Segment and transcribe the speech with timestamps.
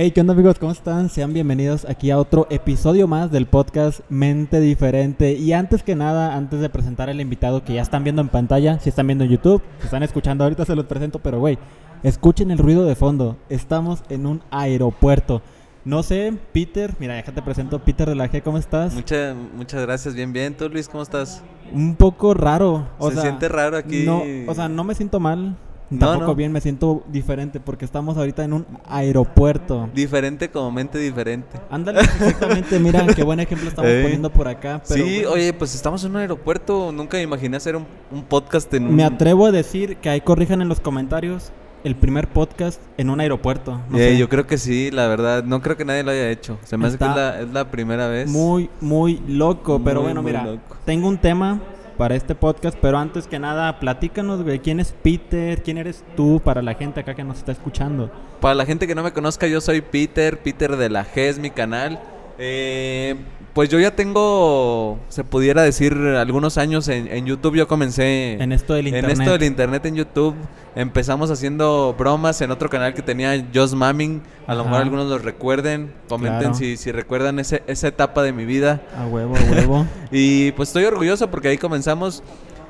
[0.00, 0.60] Hey, ¿qué onda amigos?
[0.60, 1.08] ¿Cómo están?
[1.08, 5.32] Sean bienvenidos aquí a otro episodio más del podcast Mente Diferente.
[5.32, 8.78] Y antes que nada, antes de presentar al invitado que ya están viendo en pantalla,
[8.78, 11.58] si están viendo en YouTube, si están escuchando ahorita se los presento, pero güey,
[12.04, 13.38] escuchen el ruido de fondo.
[13.48, 15.42] Estamos en un aeropuerto.
[15.84, 18.94] No sé, Peter, mira, déjate presento, Peter de la G, ¿cómo estás?
[18.94, 20.56] Muchas, muchas gracias, bien, bien.
[20.56, 21.42] ¿Tú, Luis, cómo estás?
[21.72, 22.86] Un poco raro.
[23.00, 24.04] O Se siente raro aquí.
[24.06, 25.56] No, o sea, no me siento mal,
[25.96, 29.88] Tampoco bien, me siento diferente porque estamos ahorita en un aeropuerto.
[29.94, 31.58] Diferente como mente diferente.
[31.70, 34.80] Ándale, exactamente, mira, qué buen ejemplo estamos poniendo por acá.
[34.84, 37.86] sí, oye, pues estamos en un aeropuerto, nunca me imaginé hacer un,
[38.28, 38.96] podcast en un...
[38.96, 41.52] Me atrevo a decir que ahí corrijan en los comentarios
[41.84, 43.80] el primer podcast en un aeropuerto.
[43.94, 46.58] Eh, yo creo que sí, la verdad, no creo que nadie lo haya hecho.
[46.64, 48.28] Se me hace que es la, primera vez.
[48.28, 51.60] Muy, muy loco, pero bueno, mira, tengo un tema
[51.98, 56.40] para este podcast, pero antes que nada, platícanos, güey, quién es Peter, quién eres tú
[56.42, 58.10] para la gente acá que nos está escuchando.
[58.40, 61.38] Para la gente que no me conozca, yo soy Peter, Peter de la G es
[61.38, 62.00] mi canal.
[62.38, 63.16] Eh,
[63.58, 67.56] pues yo ya tengo, se pudiera decir, algunos años en, YouTube.
[67.56, 69.16] Yo comencé en esto del internet.
[69.16, 70.36] En esto del internet en YouTube.
[70.76, 74.22] Empezamos haciendo bromas en otro canal que tenía Just Mamming.
[74.46, 75.92] A lo mejor algunos lo recuerden.
[76.08, 78.80] Comenten si, si recuerdan ese, esa etapa de mi vida.
[78.96, 79.86] A huevo, a huevo.
[80.12, 82.22] y pues estoy orgulloso porque ahí comenzamos.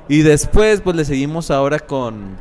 [0.08, 2.38] Y después pues le seguimos ahora con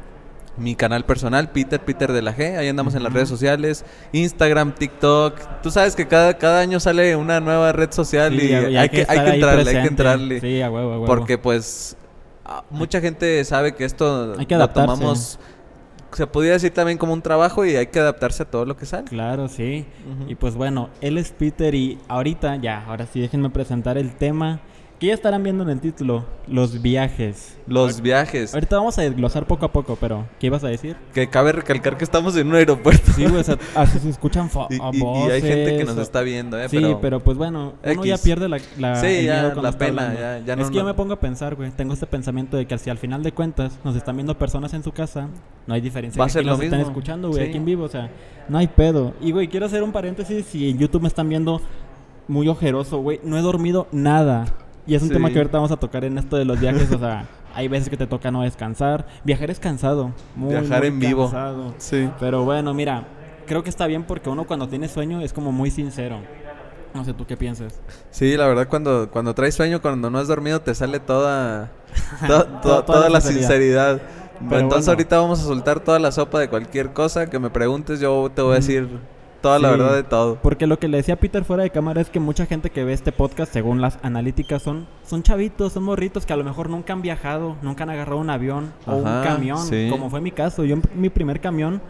[0.57, 2.57] mi canal personal, Peter, Peter de la G.
[2.57, 5.61] Ahí andamos en las redes sociales, Instagram, TikTok.
[5.61, 9.23] Tú sabes que cada, cada año sale una nueva red social y, hay, que, hay
[9.23, 10.41] que entrarle, hay que entrarle.
[10.41, 11.05] Sí, a huevo, a huevo.
[11.05, 11.95] Porque pues
[12.69, 15.39] mucha gente sabe que esto hay que lo tomamos
[16.13, 18.85] se podría decir también como un trabajo y hay que adaptarse a todo lo que
[18.85, 19.05] sale.
[19.05, 19.85] Claro, sí.
[20.27, 24.61] Y pues bueno, él es Peter y ahorita ya, ahora sí déjenme presentar el tema
[24.99, 27.55] que ya estarán viendo en el título, los viajes.
[27.67, 28.53] Los viajes.
[28.53, 30.95] Ahorita vamos a desglosar poco a poco, pero ¿qué ibas a decir?
[31.13, 33.11] Que cabe recalcar que estamos en un aeropuerto.
[33.13, 33.43] Sí, güey,
[33.75, 36.67] así se escuchan y, y, hay gente que nos está viendo, ¿eh?
[36.67, 40.13] Sí, pero, pues bueno, uno ya pierde la, la, sí, ya, la pena.
[40.15, 42.77] Ya, ya es que yo me pongo a pensar, güey, tengo este pensamiento de que
[42.79, 45.27] si al final de cuentas nos están viendo personas en su casa,
[45.67, 46.19] no hay diferencia.
[46.19, 48.09] Va a ser lo nos están escuchando, güey, aquí en vivo, o sea,
[48.49, 49.13] no hay pedo.
[49.21, 51.61] Y, güey, quiero hacer un paréntesis, si en YouTube me están viendo
[52.27, 54.45] muy ojeroso, güey, no he dormido nada.
[54.87, 56.97] Y es un tema que ahorita vamos a tocar en esto de los viajes, o
[56.97, 59.05] sea, hay veces que te toca no descansar.
[59.25, 60.13] Viajar es cansado.
[60.35, 61.29] Muy, Viajar en vivo.
[61.77, 62.09] Sí.
[62.19, 63.05] Pero bueno, mira,
[63.45, 66.19] creo que está bien porque uno cuando tiene sueño es como muy sincero.
[66.93, 67.81] No sé, ¿tú qué piensas?
[68.11, 71.69] Sí, la verdad, cuando, cuando traes sueño, cuando no has dormido, te sale toda,
[72.61, 74.01] toda, la sinceridad.
[74.39, 78.31] Entonces ahorita vamos a soltar toda la sopa de cualquier cosa que me preguntes, yo
[78.33, 78.87] te voy a decir
[79.41, 80.37] toda la verdad de todo.
[80.41, 82.93] Porque lo que le decía Peter fuera de cámara es que mucha gente que ve
[82.93, 86.93] este podcast, según las analíticas, son, son chavitos, son morritos que a lo mejor nunca
[86.93, 89.59] han viajado, nunca han agarrado un avión o un camión,
[89.89, 90.63] como fue mi caso.
[90.63, 91.81] Yo mi primer camión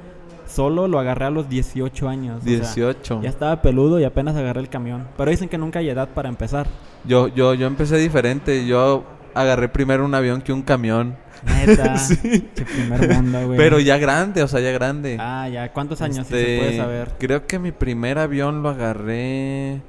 [0.48, 2.44] solo lo agarré a los 18 años.
[2.44, 3.22] 18.
[3.22, 5.08] ya estaba peludo y apenas agarré el camión.
[5.18, 6.68] Pero dicen que nunca hay edad para empezar.
[7.06, 8.66] Yo, yo, yo empecé diferente.
[8.66, 9.04] Yo
[9.34, 11.16] agarré primero un avión que un camión.
[11.44, 11.98] Neta.
[11.98, 12.48] sí.
[12.54, 13.58] primer mundo, güey.
[13.58, 15.18] Pero ya grande, o sea, ya grande.
[15.20, 15.72] Ah, ya.
[15.72, 17.12] ¿Cuántos años si se puede este, saber?
[17.20, 19.82] Creo que mi primer avión lo agarré.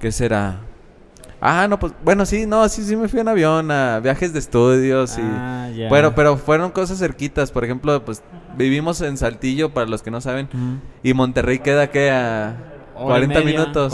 [0.00, 0.60] ¿Qué será?
[1.40, 4.38] Ah, no, pues, bueno, sí, no, sí, sí me fui en avión a viajes de
[4.38, 5.22] estudios y...
[5.22, 5.88] Ah, ya.
[5.88, 8.22] Bueno, pero fueron cosas cerquitas, por ejemplo, pues
[8.56, 10.48] vivimos en Saltillo, para los que no saben,
[11.02, 12.56] y Monterrey queda que a
[13.04, 13.92] 40 minutos.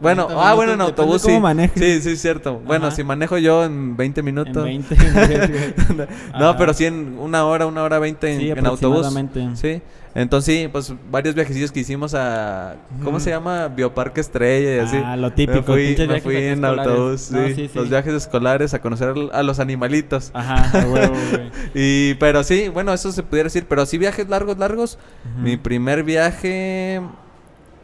[0.00, 1.38] bueno, ah, bueno, en autobús sí.
[1.74, 2.60] Sí, sí, cierto.
[2.64, 4.66] Bueno, si manejo yo en 20 minutos.
[4.66, 6.06] En 20.
[6.38, 9.06] no, pero sí en una hora, una hora 20 en, autobús.
[9.54, 9.82] Sí.
[10.14, 13.68] Entonces sí, pues varios viajecillos que hicimos a ¿cómo se llama?
[13.68, 14.96] Bioparque Estrella y así.
[15.04, 15.72] Ah, lo típico.
[15.72, 17.70] Me fui, en autobús, sí.
[17.74, 20.30] Los viajes escolares a conocer a los animalitos.
[20.34, 21.14] Ajá, huevo,
[21.74, 24.98] y pero sí, bueno, eso se pudiera decir, pero sí viajes largos, largos.
[25.40, 27.00] Mi primer viaje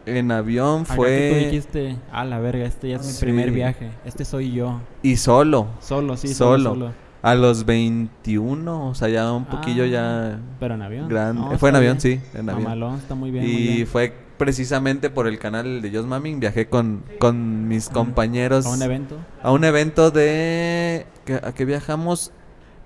[0.07, 1.31] en avión fue.
[1.33, 3.91] tú dijiste, a la verga, este ya es mi primer viaje.
[4.05, 4.81] Este soy yo.
[5.03, 5.69] Y solo.
[5.81, 6.93] Solo, sí, solo.
[7.23, 10.35] A los 21, o sea, ya un poquillo ya.
[10.35, 11.09] Ah, pero en avión.
[11.09, 11.57] Grande.
[11.57, 12.21] fue en avión, sí.
[12.35, 12.97] En avión.
[12.97, 13.47] está muy bien.
[13.47, 16.41] Y fue precisamente por el canal de Just Mamming.
[16.41, 18.67] Viajé con, con mis compañeros.
[18.67, 19.17] ¿A un evento?
[19.43, 21.07] A un evento de.
[21.43, 22.31] ¿A qué viajamos?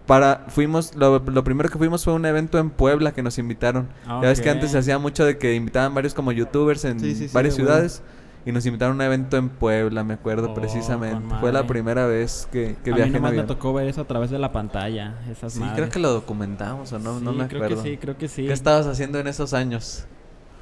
[0.09, 3.89] Para fuimos lo, primero que fuimos fue un evento en Puebla que nos invitaron.
[4.07, 6.97] Ya ves que antes se hacía mucho de que invitaban varios como youtubers en
[7.35, 8.03] varias ciudades
[8.47, 11.35] y nos invitaron a un evento en Puebla me acuerdo oh, precisamente.
[11.41, 14.07] fue la primera vez que, que a viajé mí nomás me tocó ver eso a
[14.07, 17.67] través de la pantalla esas sí creo que lo documentamos o no no me acuerdo
[17.67, 18.47] creo que sí creo que sí.
[18.47, 20.07] Qué estabas haciendo en esos años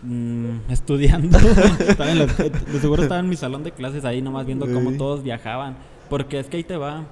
[0.03, 1.39] mm, estudiando.
[2.73, 5.77] De seguro estaba en mi salón de clases ahí nomás viendo cómo todos viajaban.
[6.09, 7.05] Porque es que ahí te va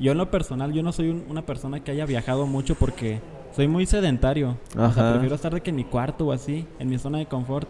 [0.00, 3.20] yo en lo personal, yo no soy una persona que haya viajado mucho porque
[3.54, 4.56] soy muy sedentario.
[4.76, 7.26] O sea, prefiero estar de que en mi cuarto o así, en mi zona de
[7.26, 7.68] confort.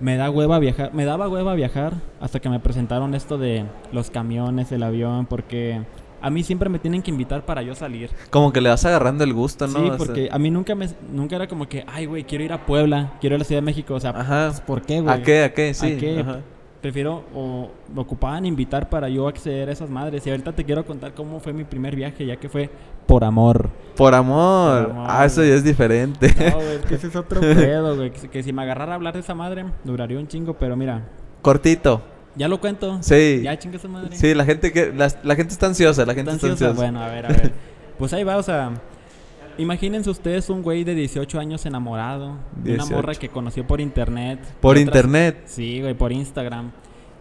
[0.00, 4.10] me da hueva viajar, me daba hueva viajar hasta que me presentaron esto de los
[4.10, 5.80] camiones, el avión, porque
[6.20, 8.10] a mí siempre me tienen que invitar para yo salir.
[8.30, 9.80] Como que le vas agarrando el gusto, ¿no?
[9.80, 12.66] Sí, porque a mí nunca me nunca era como que, ay, güey, quiero ir a
[12.66, 14.48] Puebla, quiero ir a la Ciudad de México, o sea, Ajá.
[14.48, 15.14] Pues, ¿por qué, güey?
[15.14, 15.44] ¿A qué?
[15.44, 15.72] ¿A qué?
[15.74, 15.92] Sí.
[15.94, 16.24] ¿A qué?
[16.80, 20.26] Prefiero o me ocupaban invitar para yo acceder a esas madres.
[20.26, 22.70] Y ahorita te quiero contar cómo fue mi primer viaje, ya que fue
[23.06, 23.70] por amor.
[23.96, 24.92] Por amor.
[25.06, 26.32] ah, eso ya es diferente.
[26.50, 28.12] No, güey, es que ese es otro pedo, güey.
[28.12, 31.02] Que, que si me agarrara a hablar de esa madre, duraría un chingo, pero mira.
[31.42, 32.02] Cortito.
[32.36, 32.98] Ya lo cuento.
[33.00, 33.40] Sí.
[33.42, 34.14] Ya chinga esa madre.
[34.14, 36.74] Sí, la gente que la, la gente está ansiosa, la gente está ansiosa.
[36.74, 37.52] Bueno, a ver, a ver.
[37.98, 38.72] pues ahí va, o sea,
[39.58, 44.38] imagínense ustedes un güey de 18 años enamorado de una morra que conoció por internet.
[44.60, 45.42] Por internet.
[45.46, 46.70] Sí, güey, por Instagram.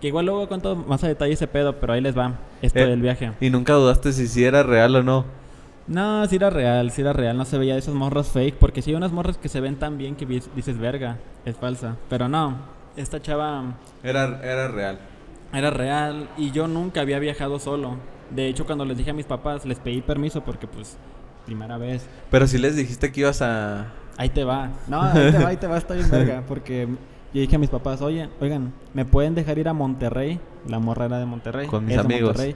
[0.01, 2.85] Que igual luego cuento más a detalle ese pedo, pero ahí les va esto Eh,
[2.87, 3.31] del viaje.
[3.39, 5.25] Y nunca dudaste si sí era real o no.
[5.87, 8.81] No, sí era real, sí era real, no se veía de esas morras fake, porque
[8.81, 11.95] sí hay unas morras que se ven tan bien que dices, verga, es falsa.
[12.09, 12.57] Pero no,
[12.97, 14.97] esta chava Era, era real.
[15.53, 17.97] era real y yo nunca había viajado solo.
[18.31, 20.97] De hecho, cuando les dije a mis papás, les pedí permiso porque pues,
[21.45, 22.05] primera vez.
[22.31, 23.87] Pero si les dijiste que ibas a...
[24.17, 24.69] Ahí te va.
[24.87, 26.43] No, ahí te va, ahí te va, está bien verga.
[26.47, 26.87] Porque
[27.33, 30.39] yo dije a mis papás, oye, oigan, ¿me pueden dejar ir a Monterrey?
[30.67, 31.67] La morra era de Monterrey.
[31.67, 32.29] Con mis es amigos.
[32.29, 32.55] Monterrey.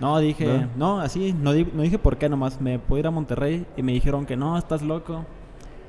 [0.00, 3.10] No, dije, no, así, no, di- no dije por qué nomás, me puedo ir a
[3.12, 5.24] Monterrey y me dijeron que no, estás loco.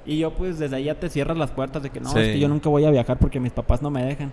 [0.06, 2.19] Y yo pues desde ahí ya te cierras las puertas de que no, Sí.
[2.19, 4.31] es que yo nunca voy a viajar porque mis papás no me dejan.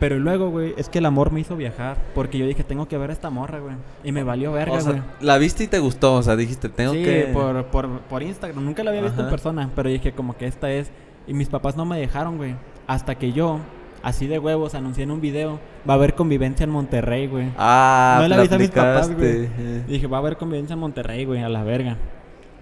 [0.00, 1.98] Pero luego, güey, es que el amor me hizo viajar.
[2.14, 3.74] Porque yo dije, tengo que ver a esta morra, güey.
[4.02, 5.02] Y me valió verga, O sea, güey.
[5.20, 7.30] la viste y te gustó, o sea, dijiste, tengo sí, que...
[7.32, 8.64] por, por, por Instagram.
[8.64, 10.90] Nunca la había visto en persona, pero dije como que esta es.
[11.26, 12.56] Y mis papás no me dejaron, güey.
[12.86, 13.58] Hasta que yo,
[14.02, 17.50] así de huevos, anuncié en un video, va a haber convivencia en Monterrey, güey.
[17.58, 19.48] Ah, No le avisé a mis papás, güey.
[19.58, 19.84] Eh.
[19.86, 21.98] Dije, va a haber convivencia en Monterrey, güey, a la verga.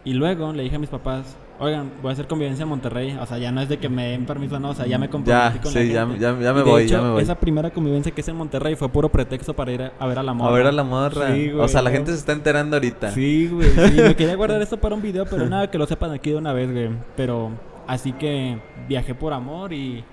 [0.05, 3.17] Y luego le dije a mis papás, oigan, voy a hacer convivencia en Monterrey.
[3.21, 5.09] O sea, ya no es de que me den permiso, no, o sea, ya me
[5.09, 6.19] comprometí Ya, con sí, la ya, gente.
[6.21, 7.23] ya, ya me de voy, hecho, ya me voy.
[7.23, 10.19] Esa primera convivencia que hice en Monterrey fue puro pretexto para ir a, a ver
[10.19, 10.51] a la morra.
[10.51, 11.35] A ver a la morra.
[11.35, 13.11] Sí, güey, o sea, la gente se está enterando ahorita.
[13.11, 13.71] Sí, güey.
[13.71, 16.37] Sí, me quería guardar esto para un video, pero nada, que lo sepan aquí de
[16.37, 16.91] una vez, güey.
[17.17, 17.51] Pero
[17.87, 18.59] así que
[18.89, 20.05] viajé por amor y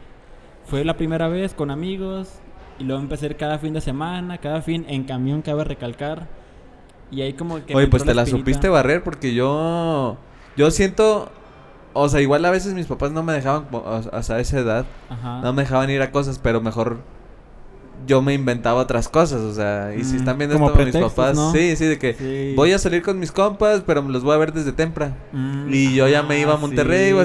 [0.66, 2.40] fue la primera vez con amigos.
[2.78, 6.28] Y luego empecé cada fin de semana, cada fin en camión, cabe recalcar.
[7.10, 7.74] Y ahí como que...
[7.76, 10.18] Oye, pues te la supiste barrer porque yo...
[10.58, 11.30] Yo siento...
[11.98, 13.68] O sea, igual a veces mis papás no me dejaban,
[14.12, 15.40] hasta esa edad, Ajá.
[15.42, 16.98] no me dejaban ir a cosas, pero mejor
[18.06, 20.92] yo me inventaba otras cosas, o sea, y si Mm, están viendo como esto mis
[20.92, 21.54] pretextos, papás, ¿no?
[21.54, 22.54] sí, sí, de que Sí.
[22.54, 25.16] voy a salir con mis compas, pero me los voy a ver desde temprano.
[25.32, 27.22] Mm, Y yo ya me iba a ah, Monterrey, sí, o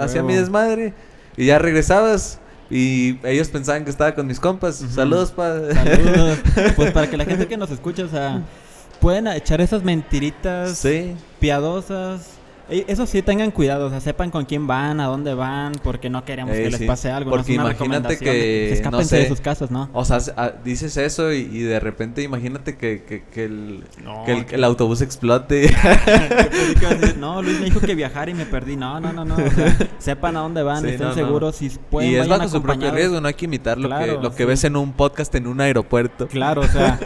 [0.00, 0.94] hacía, mi desmadre,
[1.36, 2.40] y ya regresabas,
[2.70, 4.76] y ellos pensaban que estaba con mis compas.
[4.76, 5.52] Saludos, pa.
[5.74, 6.38] Saludos.
[6.76, 8.40] pues para que la gente que nos escucha, o sea,
[9.02, 11.14] pueden echar esas mentiritas Sí.
[11.40, 12.33] piadosas.
[12.70, 16.08] E- Eso sí, tengan cuidado, o sea, sepan con quién van, a dónde van, porque
[16.08, 16.86] no queremos Eh, que les sí.
[16.86, 17.30] pase algo.
[17.30, 19.90] Porque no es una imagínate que, no escápense de sus casas, ¿no?
[19.92, 24.24] O sea, ah, dices eso y, y de repente imagínate que, que, que el, No,
[24.24, 25.70] que el, que- el autobús explote.
[26.80, 28.76] Que no, Luis me dijo que viajar y me perdí.
[28.76, 29.34] No, no, no, no.
[29.36, 31.14] O sea, sepan a dónde van, Sí, estén no, no.
[31.14, 32.96] seguros, si pueden y es bajo su propio acompañados.
[32.96, 34.44] riesgo, no hay que imitar lo que, lo que sí.
[34.44, 36.26] ves en un podcast en un aeropuerto.
[36.28, 36.98] Claro, o sea.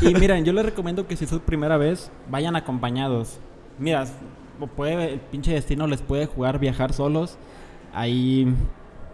[0.00, 3.38] y miren, yo les recomiendo que si es su primera vez, vayan acompañados.
[3.78, 4.06] Mira,
[4.66, 7.38] puede, el pinche destino les puede jugar viajar solos.
[7.94, 8.52] Ahí,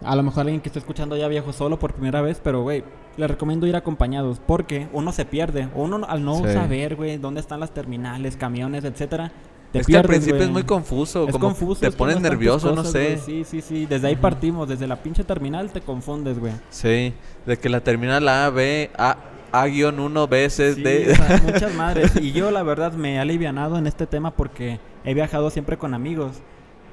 [0.03, 2.83] a lo mejor alguien que está escuchando ya viajó solo por primera vez, pero güey,
[3.17, 5.69] les recomiendo ir acompañados porque uno se pierde.
[5.75, 6.53] Uno al no Sí.
[6.53, 9.31] saber, güey, dónde están las terminales, camiones, etcétera.
[9.71, 11.81] Te es que al pierdes, principio es muy confuso, Es como confuso.
[11.81, 13.17] te pones nervioso, no sé.
[13.17, 13.85] Sí, sí, sí.
[13.85, 14.67] Desde ahí partimos.
[14.67, 16.53] Desde la pinche terminal te confundes, güey.
[16.71, 17.13] Sí,
[17.45, 19.17] de que la terminal A, B, A,
[19.51, 21.11] A-1, B, C, Sí, D.
[21.11, 22.11] o sea, muchas madres.
[22.21, 25.93] Y yo, la verdad, me he alivianado en este tema porque he viajado siempre con
[25.93, 26.37] amigos.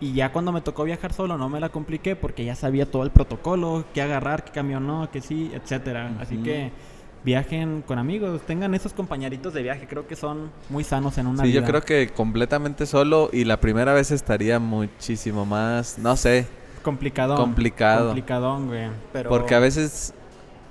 [0.00, 3.02] Y ya cuando me tocó viajar solo no me la compliqué porque ya sabía todo
[3.02, 6.10] el protocolo, qué agarrar, qué camión no, que sí, etcétera.
[6.20, 6.44] Así Ujú.
[6.44, 6.70] que
[7.24, 11.42] viajen con amigos, tengan esos compañeritos de viaje, creo que son muy sanos en una
[11.42, 11.60] Sí, vida.
[11.60, 16.46] yo creo que completamente solo y la primera vez estaría muchísimo más, no sé,
[16.82, 17.36] complicadón.
[17.38, 18.06] complicado.
[18.08, 18.88] Complicadón, güey.
[19.12, 20.12] Pero Porque a veces,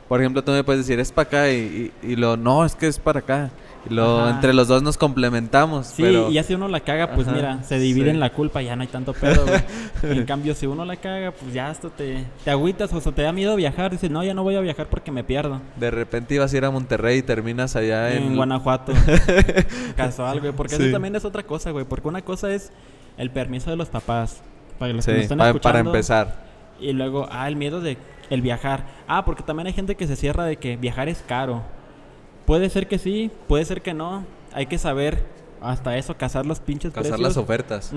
[0.08, 2.76] por ejemplo, tú me puedes decir, es para acá y, y, y lo, no, es
[2.76, 3.50] que es para acá.
[3.90, 4.32] Y lo, Ajá.
[4.32, 5.86] entre los dos nos complementamos.
[5.86, 8.10] Sí, pero, y ya si uno la caga, pues Ajá, mira, se divide sí.
[8.12, 9.62] en la culpa, ya no hay tanto pedo, güey.
[10.18, 13.22] en cambio, si uno la caga, pues ya hasta te, te agüitas o sea, te
[13.22, 13.92] da miedo viajar.
[13.92, 15.62] Dices, no, ya no voy a viajar porque me pierdo.
[15.76, 18.24] de repente ibas a ir a Monterrey y terminas allá en...
[18.24, 18.92] En, Guanajuato.
[19.96, 20.52] Casual, güey.
[20.54, 20.84] Porque Sí.
[20.84, 21.86] eso también es otra cosa, güey.
[21.86, 22.72] Porque una cosa es
[23.18, 24.42] el permiso de los papás.
[24.80, 25.62] Para los Sí, que nos están pa- escuchando.
[25.62, 26.46] para empezar.
[26.80, 27.98] Y luego, ah, el miedo de
[28.29, 28.86] el viajar.
[29.08, 31.63] Ah, porque también hay gente que se cierra de que viajar es caro.
[32.46, 34.24] Puede ser que sí, puede ser que no.
[34.53, 35.24] Hay que saber
[35.62, 37.20] hasta eso, cazar los pinches Cazar precios.
[37.22, 37.94] las ofertas.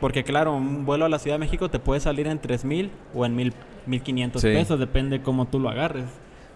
[0.00, 2.90] Porque claro, un vuelo a la Ciudad de México te puede salir en 3 mil
[3.14, 3.52] o en mil
[3.86, 6.04] 1500 pesos, depende cómo tú lo agarres.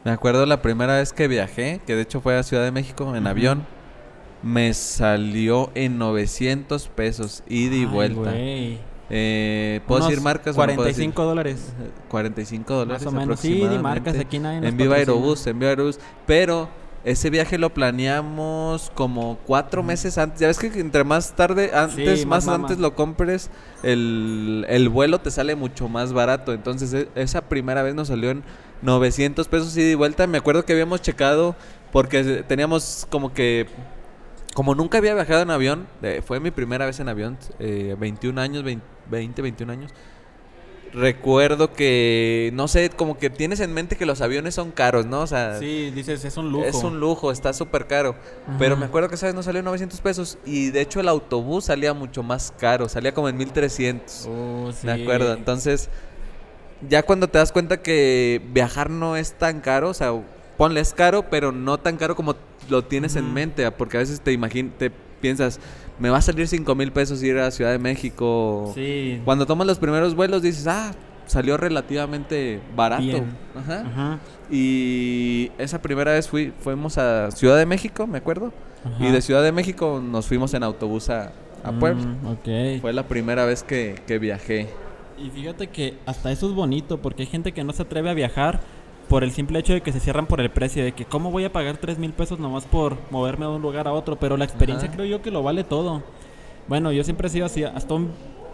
[0.05, 3.15] Me acuerdo la primera vez que viajé, que de hecho fue a Ciudad de México
[3.15, 3.65] en avión,
[4.43, 8.33] me salió en 900 pesos, ida y vuelta.
[9.11, 10.55] Eh, ¿Puedo decir marcas?
[10.55, 11.73] 45 dólares.
[12.09, 13.05] 45 dólares.
[13.05, 13.41] Más o menos.
[13.41, 14.17] Sí, marcas.
[14.19, 15.99] Aquí nadie En Viva Aerobús, en Viva Aerobús.
[16.27, 16.69] Pero
[17.05, 20.41] ese viaje lo planeamos como cuatro meses antes.
[20.41, 23.51] Ya ves que entre más tarde, antes, más, antes lo compres,
[23.83, 26.53] el, el, vuelo te sale mucho más barato.
[26.53, 28.45] Entonces, e, esa primera vez nos salió en
[28.83, 30.27] 900 pesos ida y vuelta.
[30.29, 31.57] Me acuerdo que habíamos checado
[31.91, 33.67] porque teníamos como que
[34.55, 38.41] como nunca había viajado en avión, eh, fue mi primera vez en avión, eh, 21
[38.41, 39.93] años, 20, 21 años.
[40.93, 45.21] Recuerdo que, no sé, como que tienes en mente que los aviones son caros, ¿no?
[45.21, 46.65] O sea, sí, dices, es un lujo.
[46.65, 48.17] Es un lujo, está súper caro.
[48.59, 51.67] Pero me acuerdo que esa vez no salió 900 pesos y de hecho el autobús
[51.67, 54.27] salía mucho más caro, salía como en 1300.
[54.27, 54.87] Uh, sí.
[54.87, 55.91] Me acuerdo, entonces,
[56.89, 60.13] ya cuando te das cuenta que viajar no es tan caro, o sea,
[60.57, 62.35] ponle es caro, pero no tan caro como
[62.69, 64.91] lo tienes en mente, porque a veces te imaginas, te
[65.21, 65.61] piensas,
[65.99, 68.73] me va a salir 5 mil pesos ir a Ciudad de México.
[68.75, 69.21] Sí.
[69.25, 70.93] Cuando tomas los primeros vuelos dices, ah,
[71.27, 73.25] salió relativamente barato.
[73.57, 74.19] Ajá.
[74.51, 78.53] Y esa primera vez fui, fuimos a Ciudad de México, me acuerdo.
[78.99, 82.03] Y de Ciudad de México nos fuimos en autobús a, a Puebla.
[82.05, 84.69] Mm, Fue la primera vez que, que viajé.
[85.19, 88.15] Y fíjate que hasta eso es bonito, porque hay gente que no se atreve a
[88.15, 88.61] viajar
[89.11, 91.45] por el simple hecho de que se cierran por el precio, de que cómo voy
[91.45, 94.45] a pagar 3 mil pesos nomás por moverme de un lugar a otro, pero la
[94.45, 96.05] experiencia creo yo que lo vale todo.
[96.69, 97.97] Bueno, yo siempre he sido así, hasta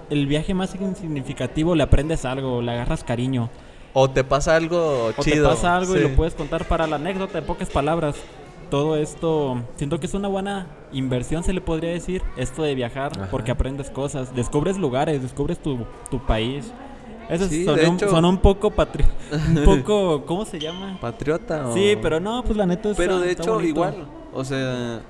[0.09, 3.51] el viaje más significativo le aprendes algo, le agarras cariño.
[3.93, 5.47] O te pasa algo chido.
[5.47, 8.17] O te pasa algo y lo puedes contar para la anécdota en pocas palabras.
[8.71, 13.13] Todo esto, siento que es una buena inversión, se le podría decir, esto de viajar,
[13.31, 16.73] porque aprendes cosas, descubres lugares, descubres tu, tu país.
[17.29, 19.13] Eso sí, son, un, poco patriota.
[19.33, 20.97] Un poco, ¿cómo se llama?
[21.01, 21.73] Patriota.
[21.75, 22.97] Sí, pero no, pues la neta es.
[22.97, 24.07] Pero de hecho, igual.
[24.33, 25.01] O sea,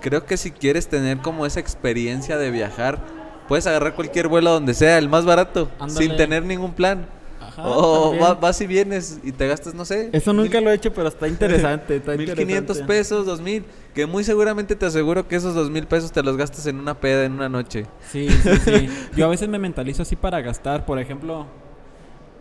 [0.00, 2.98] creo que si quieres tener como esa experiencia de viajar,
[3.46, 7.06] puedes agarrar cualquier vuelo donde sea, el más barato, sin tener ningún plan
[7.64, 10.10] o vas y vienes y te gastas, no sé.
[10.12, 11.96] Eso nunca lo he hecho, pero está interesante.
[11.96, 13.64] Está 1500 pesos, 2000.
[13.94, 17.24] Que muy seguramente te aseguro que esos 2000 pesos te los gastas en una peda
[17.24, 17.86] en una noche.
[18.08, 18.88] Sí, sí, sí.
[19.16, 20.86] Yo a veces me mentalizo así para gastar.
[20.86, 21.46] Por ejemplo,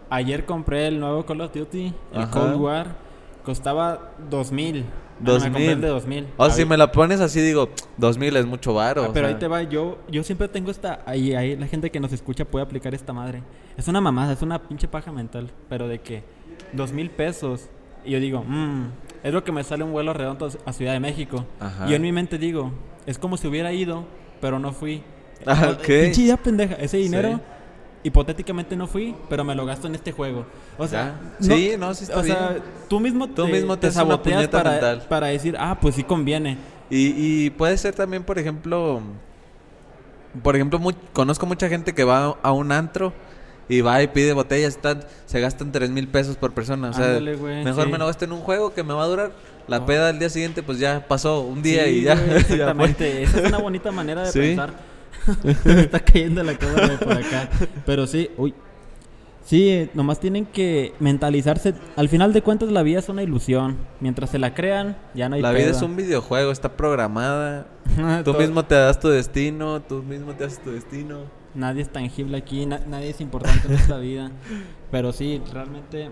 [0.10, 3.09] ayer compré el nuevo Call of Duty, el Cold War.
[3.44, 4.86] Costaba 2000.
[5.20, 5.82] 2000.
[5.82, 6.28] de 2000.
[6.38, 9.04] O si me la pones así, digo, 2000 es mucho varo.
[9.06, 11.02] Ah, pero ahí te va, yo, yo siempre tengo esta.
[11.06, 13.44] Ahí, ahí la gente que nos escucha puede aplicar esta madre.
[13.78, 15.52] Es una mamada, es una pinche paja mental.
[15.68, 16.24] Pero de que
[16.74, 17.70] 2000 pesos.
[18.06, 18.86] Y yo digo, mmm,
[19.24, 21.46] es lo que me sale un vuelo redondo a Ciudad de México.
[21.86, 22.72] Y yo en mi mente digo,
[23.06, 24.06] es como si hubiera ido,
[24.40, 25.04] pero no fui.
[25.46, 26.76] Ah, Pinche idea pendeja.
[26.76, 27.40] Ese dinero
[28.04, 30.46] hipotéticamente no fui, pero me lo gasto en este juego.
[30.78, 34.48] O sea, sí, no, sí está o sea, tú mismo tú te, mismo te, saboteas
[34.48, 36.58] para, para, decir, ah, pues sí conviene.
[36.90, 39.02] Y, y puede ser también, por ejemplo,
[40.42, 40.80] por ejemplo,
[41.14, 43.14] conozco mucha gente que va a un antro
[43.68, 46.90] y va y pide botellas, están, se gastan tres mil pesos por persona.
[46.90, 49.32] O sea, mejor me lo gasto en un juego que me va a durar.
[49.68, 52.14] La peda del día siguiente, pues ya pasó un día y ya.
[52.36, 54.72] exactamente, esa es una bonita manera de pensar
[55.66, 57.50] me está cayendo la cámara por acá.
[57.86, 58.54] Pero sí, uy.
[59.50, 61.74] Sí, nomás tienen que mentalizarse.
[61.96, 63.78] Al final de cuentas, la vida es una ilusión.
[64.00, 67.66] Mientras se la crean, ya no hay La vida es un videojuego, está programada.
[68.24, 71.22] tú mismo te das tu destino, tú mismo te haces tu destino.
[71.56, 74.32] Nadie es tangible aquí, nadie es importante en esta vida.
[74.92, 76.12] Pero sí, realmente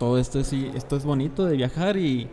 [0.00, 2.28] todo esto sí, esto es bonito de viajar y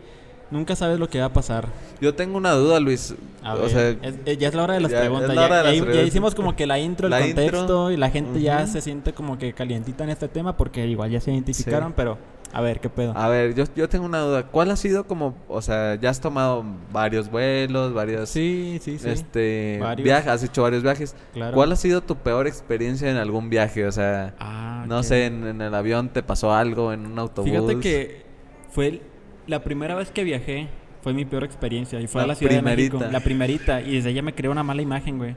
[0.50, 1.68] Nunca sabes lo que va a pasar.
[2.00, 3.14] Yo tengo una duda, Luis.
[3.44, 5.34] o sea, eh, ya es la hora de las preguntas.
[5.34, 9.38] Ya, hicimos como que la intro, el contexto y la gente ya se siente como
[9.38, 12.18] que calientita en este tema porque igual ya se identificaron, pero
[12.52, 13.12] a ver, ¿qué pedo?
[13.16, 14.46] A ver, yo, yo tengo una duda.
[14.46, 18.28] ¿Cuál ha sido como, o sea, ya has tomado varios vuelos, varios...
[18.28, 19.08] Sí, sí, sí.
[19.08, 21.14] Este, viajes, has hecho varios viajes.
[21.32, 21.54] Claro.
[21.54, 23.86] ¿Cuál ha sido tu peor experiencia en algún viaje?
[23.86, 27.50] O sea, ah, no sé, en, en, el avión te pasó algo, en un autobús.
[27.50, 28.24] Fíjate que
[28.70, 29.02] fue el,
[29.50, 30.68] la primera vez que viajé
[31.02, 33.00] fue mi peor experiencia y fue a la Ciudad de México.
[33.10, 33.82] La primerita.
[33.82, 35.34] Y desde ella me creó una mala imagen, güey.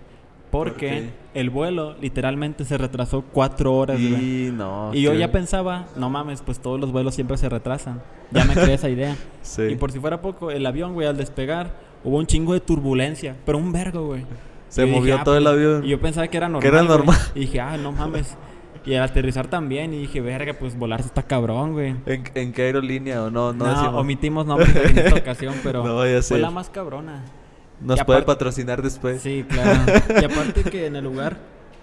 [0.52, 6.12] Porque el vuelo literalmente se retrasó cuatro horas, y, No, y yo ya pensaba, no
[6.12, 8.04] mames, pues todos los vuelos siempre se retrasan.
[8.30, 9.16] Ya me creé esa idea.
[9.70, 11.72] Y por si fuera poco, el avión, güey, al despegar,
[12.04, 13.36] hubo un chingo de turbulencia.
[13.46, 14.26] Pero un vergo, güey.
[14.70, 15.86] Se movió ah, todo el pues", avión.
[15.86, 16.62] Y yo pensaba que era normal.
[16.62, 17.18] Que era normal.
[17.34, 18.38] Y dije, ah, no mames.
[18.86, 21.96] Y al aterrizar también, y dije, verga, pues volar está cabrón, güey.
[22.06, 23.54] ¿En, qué aerolínea o no?
[23.54, 25.84] No, no omitimos nombres en esta ocasión, pero
[26.22, 27.24] fue la más cabrona.
[27.82, 29.22] Nos puede patrocinar después.
[29.22, 29.80] Sí, claro.
[30.22, 31.38] y aparte que en el lugar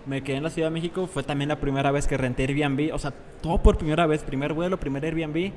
[0.06, 1.06] me quedé en la Ciudad de México.
[1.06, 2.94] Fue también la primera vez que renté Airbnb.
[2.94, 4.22] O sea, todo por primera vez.
[4.22, 5.52] Primer vuelo, primer Airbnb.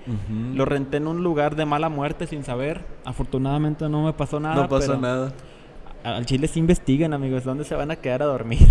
[0.56, 2.82] Lo renté en un lugar de mala muerte sin saber.
[3.06, 4.56] Afortunadamente no me pasó nada.
[4.56, 5.34] No pasó nada.
[6.04, 7.46] Al Chile se investigan, amigos.
[7.46, 8.60] ¿Dónde se van a quedar a dormir?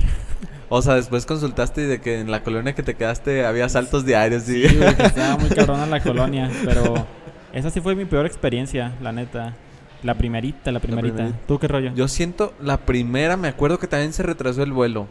[0.69, 4.45] O sea, después consultaste de que en la colonia que te quedaste había saltos diarios.
[4.45, 6.51] Sí, sí que estaba muy cabrona la colonia.
[6.65, 7.07] Pero
[7.53, 9.55] esa sí fue mi peor experiencia, la neta.
[10.03, 11.31] La primerita, la primerita.
[11.47, 11.93] ¿Tú qué rollo?
[11.95, 15.07] Yo siento, la primera, me acuerdo que también se retrasó el vuelo.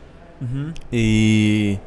[0.92, 1.80] Y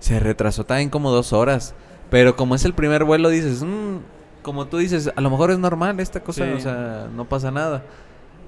[0.00, 1.74] se retrasó también como dos horas.
[2.10, 3.98] Pero como es el primer vuelo, dices, mmm,
[4.42, 7.82] como tú dices, a lo mejor es normal esta cosa, o sea, no pasa nada.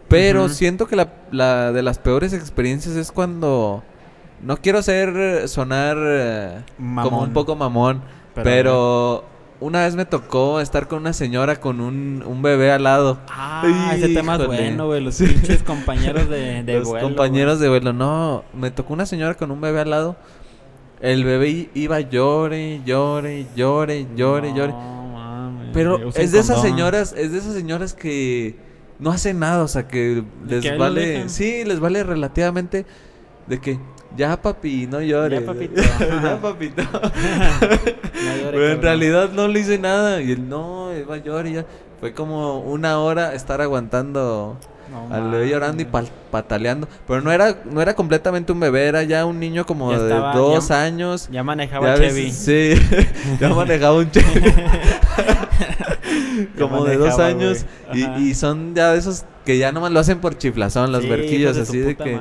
[0.09, 3.83] Pero siento que la, la, de las peores experiencias es cuando...
[4.43, 8.03] No quiero ser, sonar eh, como un poco mamón,
[8.35, 9.25] pero
[9.61, 13.19] una vez me tocó estar con una señora con un, un bebé al lado.
[13.29, 15.03] Ah, ese tema es bueno, güey.
[15.03, 17.93] Los pinches compañeros de, de los compañeros de vuelo.
[17.93, 20.17] No, me tocó una señora con un bebé al lado.
[21.01, 24.75] El bebé iba llore, llore, llore, llore, llore.
[25.73, 28.57] Pero es de esas señoras, es de esas señoras que
[28.99, 32.87] no hacen nada, o sea, que les vale, sí, les vale relativamente
[33.47, 33.79] de que
[34.17, 35.41] ya papi, no llores.
[35.41, 35.83] Ya papito.
[36.23, 36.83] ya papito.
[38.51, 40.21] Pero en realidad no le hice nada.
[40.23, 41.65] Y él no, iba a llorar y ya.
[42.01, 44.57] Fue como una hora estar aguantando
[45.11, 45.87] al bebé llorando y
[46.31, 46.89] pataleando.
[47.07, 50.71] Pero no era, no era completamente un bebé, era ya un niño como de dos
[50.71, 51.29] años.
[51.31, 52.31] Ya manejaba Chevy.
[52.31, 52.75] sí,
[53.41, 54.53] ya manejaba un Chevy.
[56.59, 57.67] como de dos años.
[57.93, 61.57] Y, y, son ya de esos que ya nomás lo hacen por chiflazón, los verquillos
[61.57, 62.21] así de que.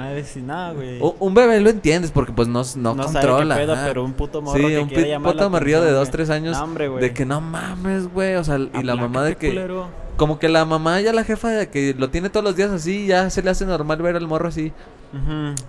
[1.20, 3.58] un bebé lo entiendes porque pues no, no, controla.
[3.86, 6.58] pero un puto morro sí, un puto morrillo de dos, tres años.
[7.02, 8.36] de que no mames, güey.
[8.36, 9.68] O sea, y la mamá de que.
[10.16, 13.06] Como que la mamá ya la jefa de que lo tiene todos los días así,
[13.06, 14.72] ya se le hace normal ver al morro así.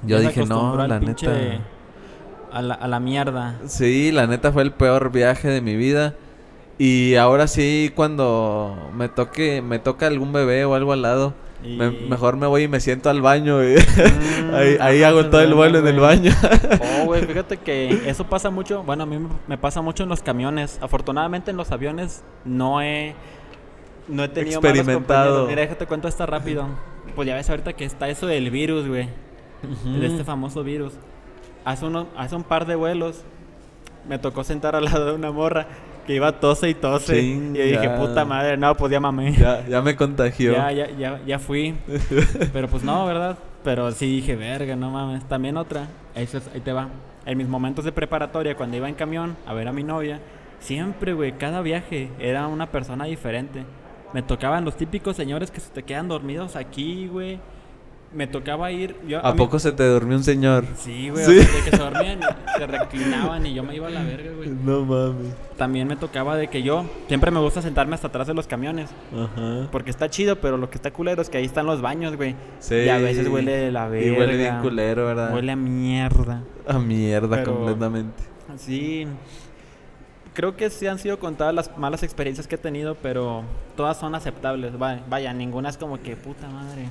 [0.05, 1.33] Yo dije, no, la neta.
[2.53, 3.57] A la, a la mierda.
[3.67, 6.15] Sí, la neta fue el peor viaje de mi vida.
[6.79, 12.37] Y ahora sí, cuando me toque, me toca algún bebé o algo al lado, mejor
[12.37, 13.65] me voy y me siento al baño.
[13.65, 16.31] Y mm, ahí, hago todo el vuelo en el baño.
[17.01, 18.85] oh, güey, fíjate que eso pasa mucho.
[18.85, 20.79] Bueno, a mí me pasa mucho en los camiones.
[20.81, 23.17] Afortunadamente en los aviones no he,
[24.07, 25.49] no he tenido experimentado.
[25.49, 26.69] Mira, déjate cuento esta rápido.
[27.17, 29.09] Pues ya ves ahorita que está eso del virus, güey.
[29.99, 30.93] De este famoso virus.
[31.65, 33.25] Hace, uno, hace un par de vuelos
[34.09, 35.67] me tocó sentar al lado de una morra
[36.09, 37.21] que iba tose y tose.
[37.21, 39.31] y dije, puta madre, no, pues ya mamé.
[39.33, 40.53] Ya, ya me contagió.
[40.53, 41.77] Ya, ya, ya, ya fui.
[42.55, 43.37] Pero pues no, ¿verdad?
[43.63, 45.29] Pero sí dije, verga, no mames.
[45.29, 46.89] También otra, eso es, ahí te va.
[47.27, 50.19] En mis momentos de preparatoria, cuando iba en camión a ver a mi novia,
[50.61, 53.67] siempre, güey, cada viaje era una persona diferente.
[54.15, 57.39] Me tocaban los típicos señores que se te quedan dormidos aquí, güey
[58.13, 58.97] me tocaba ir.
[59.07, 60.65] Yo, ¿A, poco se te durmió un señor?
[60.77, 61.25] Sí, güey.
[61.27, 62.21] de que se dormían,
[62.57, 64.49] se reclinaban y yo me iba a la verga, güey.
[64.51, 65.35] No mames.
[65.57, 68.91] También me tocaba de que yo siempre me gusta sentarme hasta atrás de los camiones.
[69.13, 69.69] Ajá.
[69.71, 72.35] Porque está chido, pero lo que está culero es que ahí están los baños, güey.
[72.61, 72.77] Sí.
[72.77, 74.07] Y a veces huele la verga.
[74.07, 75.35] Y huele bien culero, ¿verdad?
[75.35, 76.43] Huele a mierda.
[76.67, 78.23] A mierda completamente.
[78.57, 79.07] Sí.
[80.33, 83.43] Creo que sí han sido contadas las malas experiencias que he tenido, pero
[83.77, 84.79] todas son aceptables.
[84.79, 86.89] Vaya, vaya ninguna es como que puta madre.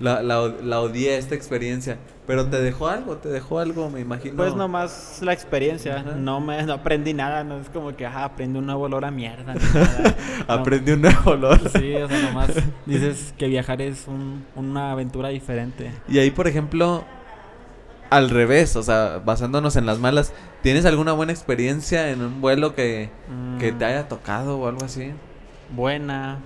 [0.00, 1.98] La, la, la, odié esta experiencia.
[2.26, 4.36] Pero te dejó algo, te dejó algo, me imagino.
[4.36, 6.02] Pues nomás la experiencia.
[6.02, 9.10] No me no aprendí nada, no es como que, ajá, aprendí un nuevo olor a
[9.10, 9.54] mierda.
[10.46, 11.58] aprendí un nuevo olor.
[11.70, 12.50] Sí, o sea, nomás
[12.86, 15.90] dices que viajar es un, una aventura diferente.
[16.06, 17.04] Y ahí, por ejemplo,
[18.10, 20.32] al revés, o sea, basándonos en las malas,
[20.62, 23.10] ¿tienes alguna buena experiencia en un vuelo que,
[23.58, 23.88] que te mm.
[23.88, 25.12] haya tocado o algo así?
[25.74, 26.38] Buena.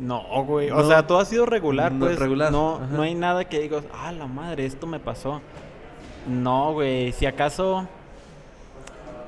[0.00, 0.70] No, güey.
[0.70, 2.18] O sea, todo ha sido regular, pues.
[2.18, 2.50] Regular.
[2.50, 5.40] No, no hay nada que digas, ah, la madre, esto me pasó.
[6.26, 7.12] No, güey.
[7.12, 7.86] Si acaso.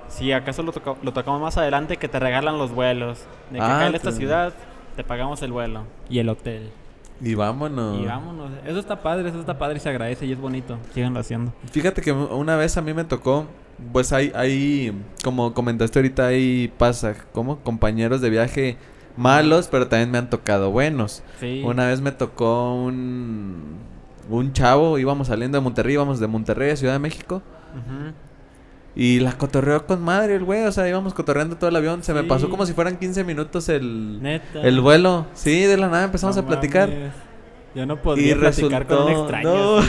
[0.08, 3.24] Si acaso lo, lo tocamos más adelante, que te regalan los vuelos.
[3.50, 4.52] De que acá en esta ciudad
[4.96, 6.70] te pagamos el vuelo y el hotel.
[7.20, 8.00] Y vámonos.
[8.00, 8.50] Y vámonos.
[8.66, 10.78] Eso está padre, eso está padre y se agradece y es bonito.
[10.92, 11.52] Síganlo haciendo.
[11.70, 13.46] Fíjate que una vez a mí me tocó,
[13.92, 18.76] pues hay, hay como comentaste ahorita, ahí pasa, como compañeros de viaje
[19.16, 21.22] malos, pero también me han tocado buenos.
[21.64, 23.78] Una vez me tocó un,
[24.28, 27.42] un chavo, íbamos saliendo de Monterrey, íbamos de Monterrey a Ciudad de México.
[28.94, 32.02] Y la cotorreó con madre el güey, o sea, íbamos cotorreando todo el avión.
[32.02, 35.26] Se me pasó como si fueran 15 minutos el, el vuelo.
[35.34, 36.90] Sí, de la nada empezamos a platicar.
[37.74, 39.80] Yo no podía platicar con un extraño.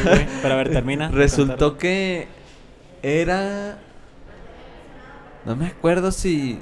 [0.42, 1.10] Pero a ver, termina.
[1.12, 2.28] Resultó que
[3.02, 3.78] era...
[5.46, 6.60] No me acuerdo si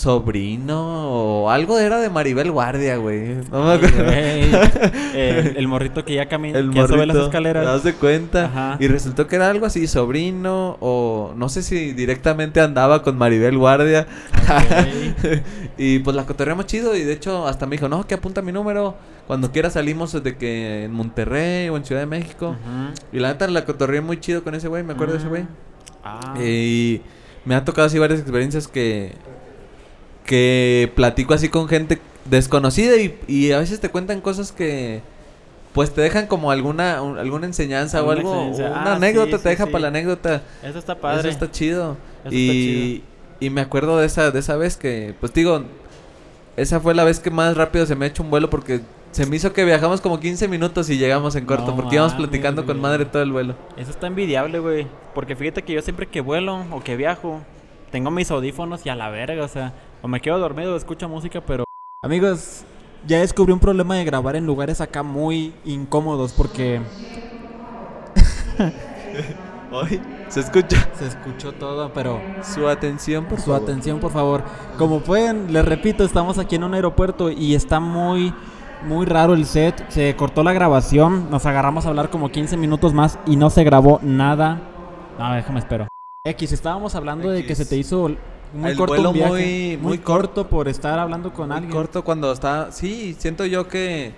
[0.00, 3.34] sobrino o algo era de Maribel Guardia, güey.
[3.50, 4.10] No me acuerdo.
[5.14, 7.64] el, morrito que ya camina, el que sube las escaleras.
[7.64, 8.78] ¿Te das de cuenta?
[8.80, 13.58] Y resultó que era algo así, sobrino o no sé si directamente andaba con Maribel
[13.58, 14.06] Guardia.
[15.76, 18.52] y pues la cotorreamos chido y de hecho hasta me dijo, no, que apunta mi
[18.52, 18.96] número.
[19.26, 22.56] Cuando quiera salimos de que en Monterrey o en Ciudad de México.
[23.12, 25.44] Y la neta la cotorreé muy chido con ese güey, me acuerdo de ese güey.
[26.02, 26.34] Ah.
[26.42, 27.02] Y
[27.44, 29.14] me han tocado así varias experiencias que
[30.30, 32.94] que platico así con gente desconocida
[33.26, 35.00] y, a veces te cuentan cosas que
[35.72, 39.80] pues te dejan como alguna alguna enseñanza o algo una ah, anécdota te deja para
[39.80, 40.42] la anécdota.
[40.62, 41.18] Eso está padre.
[41.18, 41.96] eso está chido.
[42.30, 43.02] y
[43.40, 45.64] y me acuerdo de esa de esa vez que pues digo
[46.56, 49.26] esa fue la vez que más rápido se me ha hecho un vuelo porque se
[49.26, 52.80] me hizo que viajamos como 15 minutos y llegamos en corto, porque íbamos platicando con
[52.80, 53.56] madre todo el vuelo.
[53.76, 54.86] Eso está envidiable, güey.
[55.12, 57.40] Porque fíjate que yo siempre que vuelo o que viajo,
[57.90, 61.40] tengo mis audífonos y a la verga, o sea, o me quedo dormido escucho música,
[61.40, 61.64] pero...
[62.02, 62.64] Amigos,
[63.06, 66.80] ya descubrí un problema de grabar en lugares acá muy incómodos porque...
[69.72, 70.88] Hoy se escucha.
[70.98, 72.20] Se escuchó todo, pero...
[72.42, 74.42] Su atención, por Su atención, por favor.
[74.78, 78.34] Como pueden, les repito, estamos aquí en un aeropuerto y está muy...
[78.82, 82.94] Muy raro el set, se cortó la grabación, nos agarramos a hablar como 15 minutos
[82.94, 84.58] más y no se grabó nada.
[85.18, 85.86] No, déjame espero.
[86.24, 88.08] X, estábamos hablando de que se te hizo
[88.52, 91.72] muy corto muy, muy, corto por estar hablando con muy alguien.
[91.72, 94.12] corto cuando está, sí, siento yo que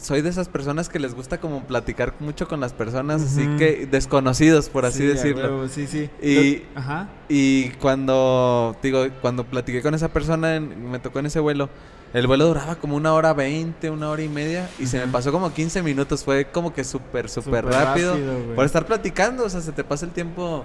[0.00, 3.86] soy de esas personas que les gusta como platicar mucho con las personas, así que
[3.86, 5.68] desconocidos, por así decirlo.
[5.68, 6.10] sí, sí.
[6.22, 7.08] Y, Ajá.
[7.28, 11.68] y cuando, digo, cuando platiqué con esa persona, me tocó en ese vuelo,
[12.14, 14.68] el vuelo duraba como una hora veinte, una hora y media.
[14.78, 16.24] Y se me pasó como 15 minutos.
[16.24, 18.16] Fue como que súper, súper rápido.
[18.54, 19.44] por estar platicando.
[19.44, 20.64] O sea, se te pasa el tiempo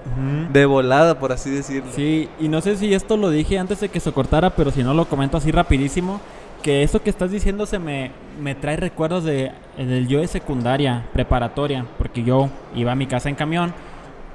[0.51, 1.91] de volada, por así decirlo.
[1.93, 4.83] Sí, y no sé si esto lo dije antes de que se cortara, pero si
[4.83, 6.21] no lo comento así rapidísimo.
[6.61, 11.05] Que eso que estás diciendo se me, me trae recuerdos de, del yo de secundaria,
[11.11, 11.85] preparatoria.
[11.97, 13.73] Porque yo iba a mi casa en camión.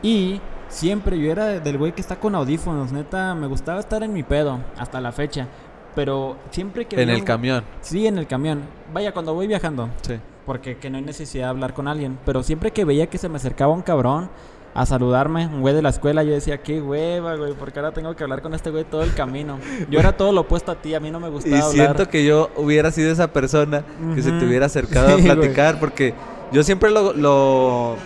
[0.03, 2.93] Y siempre yo era del güey que está con audífonos.
[2.93, 4.59] Neta, me gustaba estar en mi pedo.
[4.77, 5.49] Hasta la fecha.
[5.99, 7.03] Pero siempre que...
[7.03, 7.65] En el camión.
[7.81, 8.61] Sí, en el camión.
[8.95, 9.89] Vaya, cuando voy viajando.
[10.03, 10.15] Sí.
[10.47, 12.21] Porque que no hay necesidad de hablar con alguien.
[12.25, 14.31] Pero siempre que veía que se me acercaba un cabrón
[14.75, 18.15] a saludarme, un güey de la escuela, yo decía, qué hueva, güey, porque ahora tengo
[18.15, 19.59] que hablar con este güey todo el camino.
[19.91, 22.25] Yo era todo lo opuesto a ti, a mí no me gustaba y siento que
[22.25, 23.83] yo hubiera sido esa persona
[24.15, 26.15] que se te hubiera acercado a platicar, porque
[26.53, 27.97] yo siempre lo...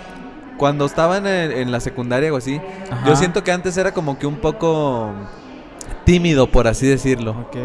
[0.57, 2.59] Cuando estaba en, la secundaria o así,
[3.07, 5.13] yo siento que antes era como que un poco
[6.05, 7.33] tímido, por así decirlo.
[7.33, 7.57] Ok.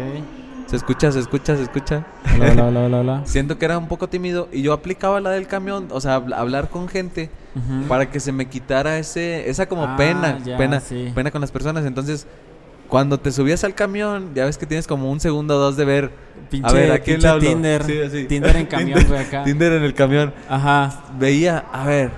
[0.66, 2.04] Se escucha, se escucha, se escucha.
[3.24, 6.68] Siento que era un poco tímido y yo aplicaba la del camión, o sea, hablar
[6.68, 7.30] con gente
[7.88, 10.82] para que se me quitara ese esa como ah, pena, pena,
[11.14, 11.86] pena con las personas.
[11.86, 12.26] Entonces,
[12.88, 15.84] cuando te subías al camión, ya ves que tienes como un segundo o dos de
[15.86, 16.10] ver
[16.50, 19.44] pinche, a ver, ¿a quién le Tinder, Tinder en camión, güey, acá.
[19.44, 20.34] Tinder en el camión.
[20.50, 21.04] Ajá.
[21.18, 22.10] Veía, a ver,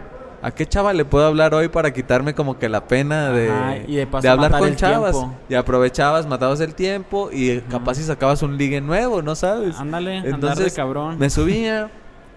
[0.43, 3.51] ¿A qué chava le puedo hablar hoy para quitarme como que la pena de,
[3.87, 5.17] de, hablar con chavas?
[5.49, 9.77] Y aprovechabas, matabas el tiempo y capaz si sacabas un ligue nuevo, ¿no sabes?
[9.77, 11.19] Ándale, entonces cabrón.
[11.19, 11.91] Me subía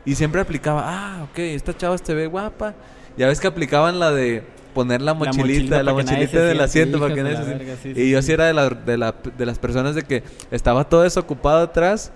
[0.05, 2.73] y siempre aplicaba, ah, ok, esta chava se ve guapa.
[3.15, 7.23] Ya ves que aplicaban la de poner la mochilita, la mochilita, del asiento para que
[7.23, 7.89] nadie se...
[7.91, 11.03] Y yo sí era de, la, de, la, de las personas de que estaba todo
[11.03, 12.11] desocupado atrás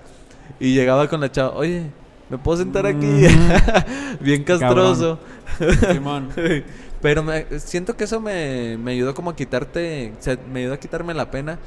[0.60, 1.84] y llegaba con la chava, oye,
[2.30, 3.08] ¿me puedo sentar aquí?
[4.20, 5.20] Bien castroso.
[7.02, 10.14] Pero me, siento que eso me, me, ayudó como a quitarte,
[10.52, 11.60] me ayudó a quitarme la pena.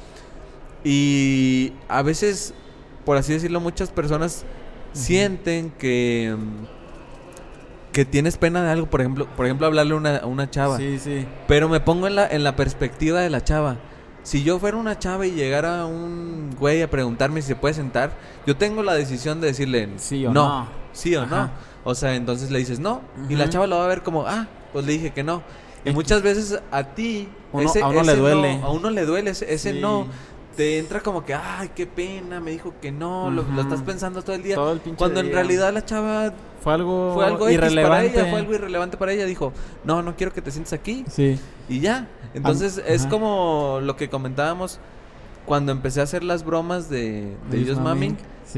[0.83, 2.53] Y a veces,
[3.05, 4.45] por así decirlo, muchas personas
[4.93, 6.35] sienten que
[7.91, 10.77] que tienes pena de algo, por ejemplo, por ejemplo hablarle a una, a una chava.
[10.77, 11.25] Sí, sí.
[11.47, 13.77] Pero me pongo en la, en la perspectiva de la chava.
[14.23, 18.11] Si yo fuera una chava y llegara un güey a preguntarme si se puede sentar,
[18.45, 20.67] yo tengo la decisión de decirle sí o no.
[20.93, 21.49] Sí o no.
[21.83, 23.01] O sea, entonces le dices no.
[23.29, 25.41] Y la chava lo va a ver como, ah, pues le dije que no.
[25.83, 28.59] Y muchas veces a ti, a uno le duele.
[28.61, 30.07] a uno le duele ese, no.
[30.55, 34.35] Te entra como que, ay, qué pena, me dijo que no, lo, estás pensando todo
[34.35, 34.57] el día.
[34.97, 37.89] cuando en realidad la chava fue algo, fue algo irrelevante.
[37.89, 39.25] Para ella, fue algo irrelevante para ella.
[39.25, 39.53] Dijo,
[39.85, 41.05] no, no quiero que te sientes aquí.
[41.09, 41.39] Sí.
[41.69, 42.09] Y ya.
[42.33, 44.79] Entonces es como lo que comentábamos
[45.45, 47.79] cuando empecé a hacer las bromas de, de ellos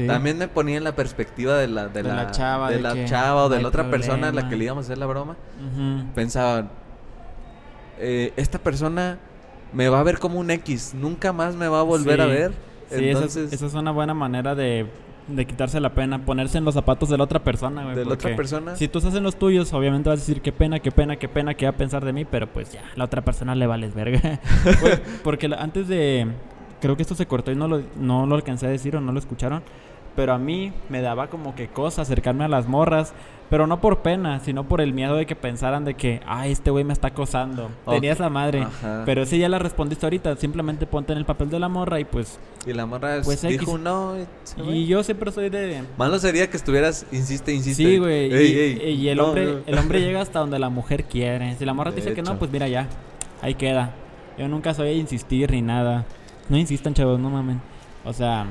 [0.06, 3.48] También me ponía en la perspectiva de la, de, la, chava, de, la chava o
[3.48, 5.36] de la otra persona a la que le íbamos a hacer la broma.
[6.14, 6.68] Pensaba,
[7.98, 9.18] eh, esta persona
[9.72, 12.52] me va a ver como un X, nunca más me va a volver a ver.
[12.90, 14.86] Sí, Entonces, esa, es, una buena manera de,
[15.26, 18.36] de, quitarse la pena, ponerse en los zapatos de la otra persona, De la otra
[18.36, 18.76] persona.
[18.76, 21.28] Si tú estás en los tuyos, obviamente vas a decir qué pena, qué pena, qué
[21.28, 23.94] pena, qué va a pensar de mí, pero pues ya, la otra persona le vales
[23.94, 24.38] verga.
[25.24, 26.28] porque antes de,
[26.80, 29.12] creo que esto se cortó y no lo, no lo alcancé a decir o no
[29.12, 29.62] lo escucharon.
[30.16, 33.12] Pero a mí me daba como que cosa acercarme a las morras.
[33.50, 36.70] Pero no por pena, sino por el miedo de que pensaran de que, ay, este
[36.70, 37.70] güey me está acosando.
[37.86, 38.66] Tenía esa madre.
[39.04, 40.36] Pero si ya la respondiste ahorita.
[40.36, 42.40] Simplemente ponte en el papel de la morra y pues...
[42.66, 44.14] Y la morra pues, dijo no.
[44.66, 45.82] Y, yo siempre soy de...
[45.98, 47.82] Malo sería que estuvieras, insiste, insiste.
[47.82, 48.32] Sí, güey.
[48.82, 51.54] Y, el, hombre, el hombre llega hasta donde la mujer quiere.
[51.56, 52.88] Si la morra te dice que no, pues mira ya.
[53.42, 53.92] Ahí queda.
[54.38, 56.06] Yo nunca soy a insistir ni nada.
[56.48, 57.60] No insistan, chavos, no mamen.
[58.04, 58.46] O sea,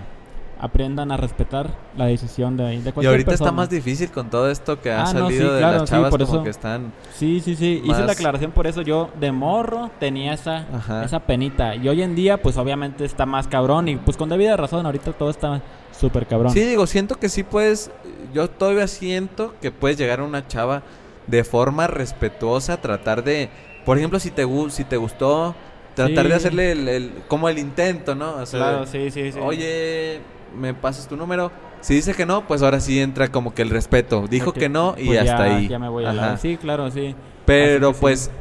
[0.60, 3.04] aprendan a respetar la decisión de, de cualquier.
[3.04, 6.10] Y ahorita está más difícil con todo esto que ha ah, salido de las chavas
[6.10, 9.92] por como que están Sí, sí, sí, hice la aclaración por eso yo de morro
[10.00, 10.66] tenía esa
[11.04, 14.56] esa penita y hoy en día pues obviamente está más cabrón y pues con debida
[14.56, 15.62] razón ahorita todo está
[16.00, 16.54] súper cabrón.
[16.54, 17.92] Sí, digo, siento que sí puedes
[18.34, 20.82] yo todavía siento que puedes llegar a una chava
[21.28, 23.50] de forma respetuosa, tratar de
[23.86, 25.56] por ejemplo, si te si te gustó
[25.96, 28.44] tratar de hacerle el, como el intento, ¿no?
[28.50, 29.40] claro, sí, sí, sí.
[29.42, 30.22] Oye,
[30.58, 31.52] me pasas tu número.
[31.82, 34.26] Si dice que no, pues ahora sí entra como que el respeto.
[34.30, 35.68] Dijo que no y pues hasta ahí.
[35.68, 36.38] Ya me voy a la...
[36.38, 37.14] Sí, claro, sí.
[37.46, 38.32] Pero pues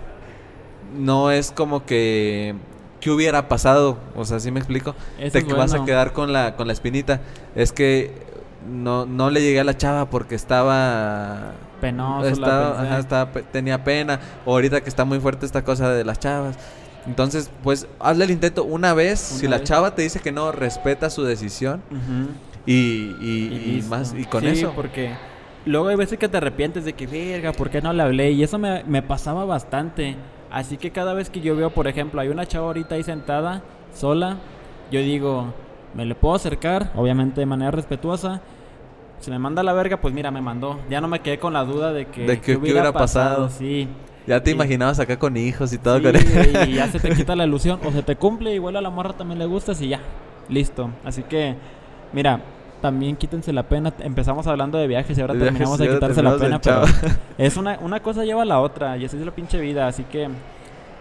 [0.96, 2.54] no es como que
[3.02, 3.98] ¿qué hubiera pasado?
[4.14, 4.94] O sea, ¿sí me explico?
[5.18, 7.20] Te que vas a quedar con la con la espinita.
[7.54, 8.14] Es que
[8.70, 14.20] no no le llegué a la chava porque estaba penoso, estaba, tenía pena.
[14.46, 16.56] O ahorita que está muy fuerte esta cosa de las chavas.
[17.06, 19.18] Entonces, pues hazle el intento una vez.
[19.18, 21.82] si la chava te dice que no, respeta su decisión.
[22.66, 22.72] y,
[23.20, 24.72] y, más, y con eso.
[24.74, 25.12] porque
[25.66, 28.30] luego hay veces que te arrepientes de que, verga, ¿por qué no le hablé?
[28.32, 30.16] Y eso me, me pasaba bastante.
[30.50, 33.62] Así que cada vez que yo veo, por ejemplo, hay una chava ahorita ahí sentada,
[33.94, 34.36] sola,
[34.90, 35.54] yo digo,
[35.94, 38.42] me le puedo acercar, obviamente de manera respetuosa.
[39.22, 40.80] Si me manda la verga, pues mira, me mandó.
[40.90, 43.48] Ya no me quedé con la duda de que, de que, hubiera, pasado.
[43.50, 43.88] Sí.
[44.26, 46.16] Ya te imaginabas acá con hijos y todo con
[46.68, 47.78] Y ya se te quita la ilusión.
[47.84, 50.00] O se te cumple, igual a la morra también le gustas y ya.
[50.48, 50.90] Listo.
[51.04, 51.54] Así que,
[52.12, 52.40] mira,
[52.80, 53.94] también quítense la pena.
[54.00, 56.60] Empezamos hablando de viajes y ahora terminamos de quitarse la pena.
[56.60, 56.82] Pero
[57.38, 58.96] es una, una cosa lleva a la otra.
[58.96, 59.86] Y así es la pinche vida.
[59.86, 60.28] Así que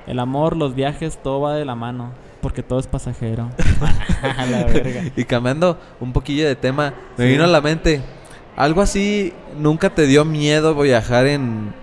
[0.06, 2.12] el amor, los viajes, todo va de la mano.
[2.42, 3.50] Porque todo es pasajero.
[4.22, 5.04] la verga.
[5.16, 8.02] Y cambiando un poquillo de tema, me vino a la mente.
[8.56, 11.74] Algo así, ¿nunca te dio miedo viajar en,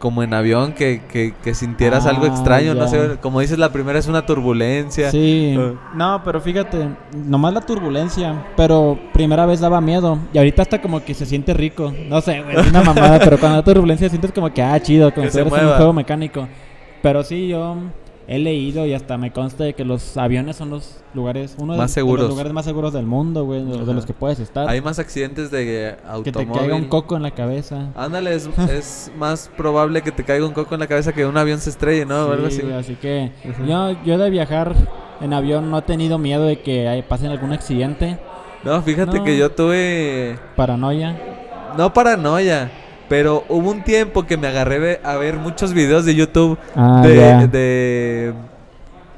[0.00, 1.02] como en avión, que,
[1.42, 5.10] que, sintieras algo ah, extraño, no sé, como dices, la primera es una turbulencia.
[5.10, 5.74] Sí, ah.
[5.94, 11.04] no, pero fíjate, nomás la turbulencia, pero primera vez daba miedo, y ahorita hasta como
[11.04, 14.52] que se siente rico, no sé, es una mamada, pero cuando la turbulencia sientes como
[14.52, 16.48] que, ah, chido, como si un juego mecánico.
[17.02, 17.76] Pero sí, yo
[18.30, 21.92] he leído y hasta me consta de que los aviones son los lugares, uno más
[21.92, 24.68] de, los lugares más seguros del mundo, güey, de los que puedes estar.
[24.68, 26.22] Hay más accidentes de automóvil.
[26.22, 27.88] Que te caiga un coco en la cabeza.
[27.96, 28.32] Ándale,
[28.70, 31.70] es, más probable que te caiga un coco en la cabeza que un avión se
[31.70, 32.26] estrelle, ¿no?
[32.26, 32.62] o algo así.
[32.70, 33.32] así que
[33.66, 34.76] yo, yo de viajar
[35.20, 38.16] en avión no he tenido miedo de que pasen algún accidente.
[38.62, 40.38] No, fíjate que yo tuve...
[40.54, 41.18] Paranoia.
[41.76, 42.70] No paranoia.
[43.10, 48.32] Pero hubo un tiempo que me agarré a ver muchos videos de YouTube ah, de,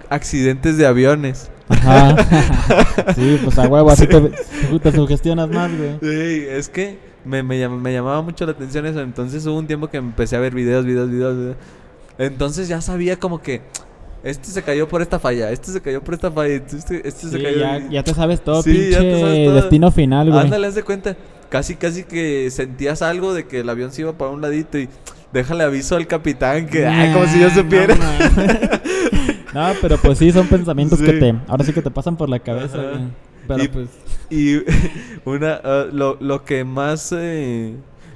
[0.09, 1.50] accidentes de aviones.
[1.68, 2.16] Ajá.
[3.14, 5.98] sí, pues a huevo, así te, sugestionas más, güey.
[6.00, 7.59] Sí, es que me, me,
[7.92, 9.02] llamaba mucho la atención eso.
[9.02, 11.57] Entonces hubo un tiempo que empecé a ver videos, videos, videos.
[12.16, 13.61] Entonces ya sabía como que
[14.22, 17.42] este se cayó por esta falla, este se cayó por esta falla, este, este se
[17.42, 17.58] cayó.
[17.58, 20.44] Ya, ya, te sabes todo, sí, pinche destino final, güey.
[20.44, 21.16] Ándale, haz de cuenta
[21.48, 24.88] casi casi que sentías algo de que el avión se iba para un ladito y
[25.35, 27.94] déjale aviso al capitán que ay, como si yo supiera.
[29.52, 32.38] No, pero pues sí son pensamientos que te ahora sí que te pasan por la
[32.38, 32.78] cabeza.
[33.46, 33.88] Pero y, pues
[34.30, 34.62] y
[35.28, 37.74] una ah, lo, lo que más eh,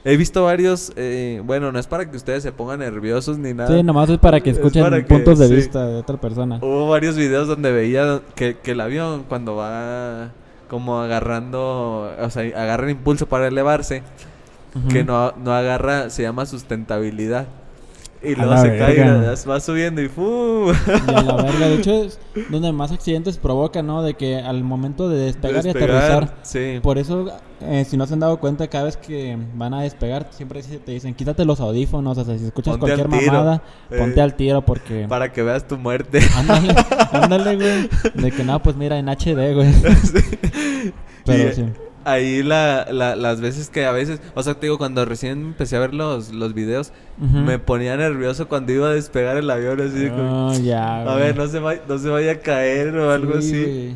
[0.08, 3.76] He visto varios, eh, bueno, no es para que ustedes se pongan nerviosos ni nada.
[3.76, 6.60] Sí, nomás es para que escuchen puntos de vista de otra persona.
[6.62, 10.30] Hubo varios videos donde veía que, que el avión cuando va
[10.68, 14.04] como agarrando, o sea, agarra el impulso para elevarse,
[14.92, 17.48] que no, no agarra, se llama sustentabilidad.
[18.26, 20.72] Y luego se cae, va subiendo y ¡fu!
[20.72, 22.18] Y a la verga, de hecho es
[22.50, 24.02] donde más accidentes provoca, ¿no?
[24.02, 26.34] De que al momento de despegar, y aterrizar.
[26.42, 26.80] Sí.
[26.82, 30.28] Por eso, eh, si no se han dado cuenta, cada vez que van a despegar,
[30.30, 34.34] siempre te dicen, quítate los audífonos, o sea, si escuchas cualquier mamada, ponte eh, al
[34.34, 35.06] tiro porque...
[35.08, 36.20] Para que veas tu muerte.
[36.36, 36.74] Ándale,
[37.12, 37.88] ándale, güey.
[38.14, 39.72] De que no, pues mira, en HD, güey.
[41.24, 41.64] Pero sí
[42.06, 45.76] ahí la, la, las veces que a veces, o sea, te digo, cuando recién empecé
[45.76, 50.08] a ver los, los videos, me ponía nervioso cuando iba a despegar el avión, así
[50.16, 53.94] oh, ya, a ver, no se, no se vaya a caer o algo así.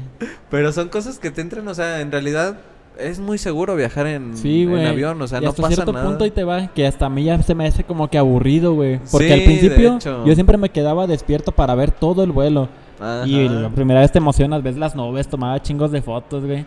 [0.50, 2.58] Pero son cosas que te entran, o sea, en realidad
[2.98, 6.26] es muy seguro viajar en, en avión, o sea, y no hasta pasa cierto punto
[6.26, 9.00] y te va, que hasta a mí ya se me hace como que aburrido, güey.
[9.10, 12.68] Porque al principio yo siempre me quedaba despierto para ver todo el vuelo.
[13.24, 16.66] Y la primera vez te emocionas, ves las nubes, tomaba chingos de fotos, güey.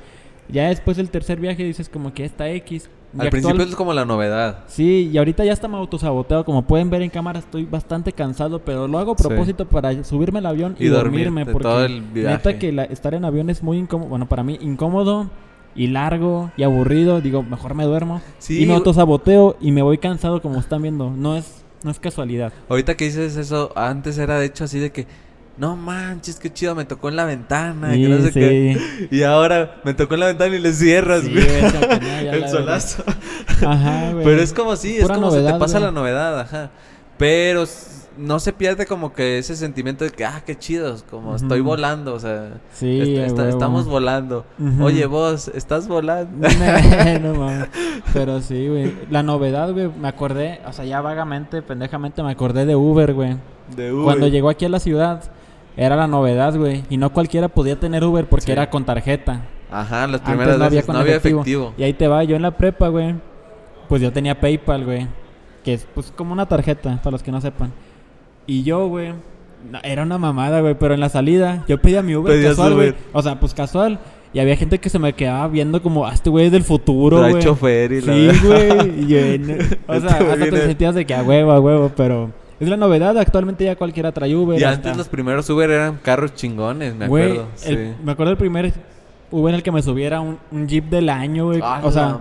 [0.49, 2.89] Ya después del tercer viaje dices como que está X.
[3.17, 4.63] Al principio es como la novedad.
[4.67, 6.45] Sí, y ahorita ya está me autosaboteado.
[6.45, 10.39] Como pueden ver en cámara, estoy bastante cansado, pero lo hago a propósito para subirme
[10.39, 11.45] al avión y, dormirme.
[11.45, 14.09] Porque todo el neta que estar en avión es muy incómodo.
[14.09, 15.29] Bueno, para mí, incómodo
[15.75, 17.21] y largo y aburrido.
[17.21, 18.21] Digo, mejor me duermo.
[18.49, 21.11] Y me autosaboteo y me voy cansado, como están viendo.
[21.11, 22.51] No es, no es casualidad.
[22.67, 25.05] Ahorita que dices eso, antes era de hecho así de que
[25.57, 27.95] no manches, qué chido, me tocó en la ventana.
[27.95, 31.45] Y ahora me tocó en la ventana y le cierras, güey.
[31.45, 33.03] El solazo.
[33.65, 34.25] Ajá, güey.
[34.25, 36.71] Pero es como así, es como se te pasa la novedad, ajá.
[37.17, 37.65] Pero
[38.17, 42.13] no se pierde como que ese sentimiento de que, ah, qué chido, como estoy volando,
[42.13, 44.45] o sea, sí, estamos volando.
[44.81, 46.47] Oye, vos, ¿estás volando?
[47.21, 47.67] no, mames.
[48.11, 48.93] Pero sí, güey.
[49.11, 53.37] La novedad, güey, me acordé, o sea, ya vagamente, pendejamente me acordé de Uber, güey.
[53.75, 54.03] De Uber.
[54.03, 55.21] Cuando llegó aquí a la ciudad
[55.75, 56.83] era la novedad, güey.
[56.89, 59.41] Y no cualquiera podía tener Uber porque era con tarjeta.
[59.71, 61.73] Ajá, las primeras no veces había no había efectivo.
[61.77, 63.15] Y ahí te va, yo en la prepa, güey.
[63.89, 65.07] Pues yo tenía PayPal, güey.
[65.63, 67.71] Que es pues como una tarjeta, para los que no sepan.
[68.45, 69.13] Y yo, güey.
[69.83, 70.75] era una mamada, güey.
[70.75, 72.93] Pero en la salida, yo pedía mi Uber casual, güey.
[73.13, 73.99] O sea, pues casual.
[74.31, 77.19] Y había gente que se me quedaba viendo como, ah, este güey es del futuro,
[77.19, 77.41] güey.
[77.41, 79.41] chofer y la Sí, güey.
[79.87, 82.31] O sea, hasta te sentías de que a huevo, a huevo, pero...
[82.59, 84.59] Es la novedad, actualmente ya cualquiera trae Uber.
[84.59, 87.47] Y antes los primeros Uber eran carros chingones, me acuerdo.
[88.03, 88.73] Me acuerdo el primer
[89.33, 91.59] hubo en el que me subiera un, un Jeep del año, güey.
[91.81, 92.19] o sea,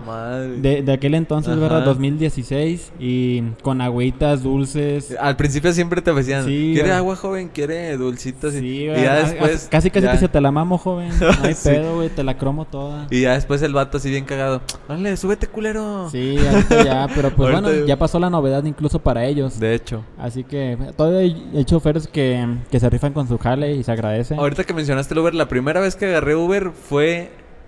[0.61, 1.85] De, de, aquel entonces, ¿verdad?
[1.85, 2.93] 2016.
[2.99, 5.15] Y con agüitas dulces.
[5.19, 7.49] Al principio siempre te decían, ¿quiere agua, joven?
[7.53, 8.53] ¿Quiere dulcitos?
[8.53, 9.67] Sí, Y ya después...
[9.69, 11.11] Casi, casi que se te la mamo, joven.
[11.19, 12.09] No hay pedo, güey.
[12.09, 13.07] Te la cromo toda.
[13.11, 14.61] Y ya después el vato así bien cagado.
[14.87, 16.09] Dale, súbete, culero.
[16.09, 17.07] Sí, ahorita ya.
[17.13, 19.59] Pero pues bueno, ya pasó la novedad incluso para ellos.
[19.59, 20.03] De hecho.
[20.17, 24.35] Así que todavía hay, choferes que, que se rifan con su jale y se agradece.
[24.35, 27.02] Ahorita que mencionaste el Uber, la primera vez que agarré Uber fue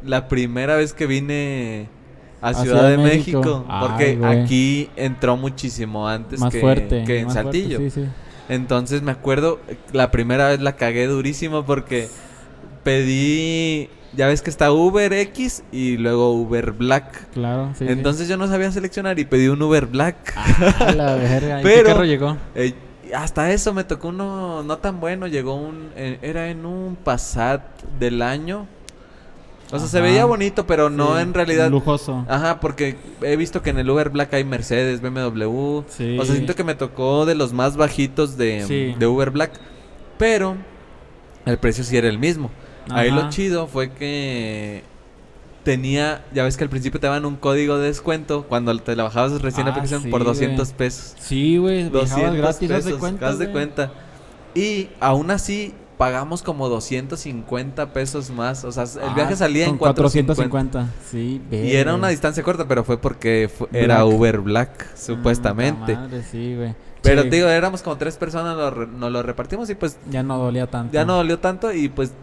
[0.03, 1.89] la primera vez que vine
[2.41, 3.65] a Ciudad, de, México.
[3.79, 7.79] porque aquí entró muchísimo antes que, fuerte, que en Saltillo.
[8.49, 9.59] Entonces me acuerdo,
[9.91, 12.07] la primera vez la cagué durísimo porque
[12.83, 17.31] pedí, ya ves que está Uber X y luego Uber Black.
[17.33, 17.85] Claro, sí.
[17.87, 20.15] Entonces yo no sabía seleccionar y pedí un Uber Black.
[20.35, 21.61] Ah, la verga.
[21.63, 22.37] Pero, qué carro llegó?
[22.53, 22.75] Eh,
[23.15, 27.61] hasta eso me tocó uno no tan bueno, llegó un, eh, era en un Passat
[27.99, 28.67] del año
[29.71, 31.69] o sea, se veía bonito, pero no en realidad.
[31.69, 32.25] Lujoso.
[32.29, 35.81] Ajá, porque he visto que en el Uber Black hay Mercedes, BMW.
[35.87, 36.17] Sí.
[36.19, 39.51] O sea, siento que me tocó de los más bajitos de, de Uber Black.
[40.17, 40.55] Pero
[41.45, 42.51] el precio sí era el mismo.
[42.89, 44.83] Ahí lo chido fue que
[45.63, 49.03] tenía, ya ves que al principio te daban un código de descuento cuando te la
[49.03, 51.15] bajabas recién la ah, aplicación por 200 pesos.
[51.19, 53.27] Sí, güey, 200 gratis, pesos, haz de cuenta.
[53.27, 53.91] Haz de cuenta.
[54.53, 58.63] Y aún así pagamos como 250 pesos más.
[58.63, 60.89] O sea, el viaje ah, salía en 450.
[61.09, 65.95] Sí, Y era una distancia corta, pero fue porque era Uber Black, mm, supuestamente.
[65.95, 66.75] Madre, sí, güey.
[67.01, 69.99] Pero digo, éramos como tres personas, nos lo repartimos y pues...
[70.09, 70.91] Ya no dolía tanto.
[70.91, 72.13] Ya no dolió tanto y pues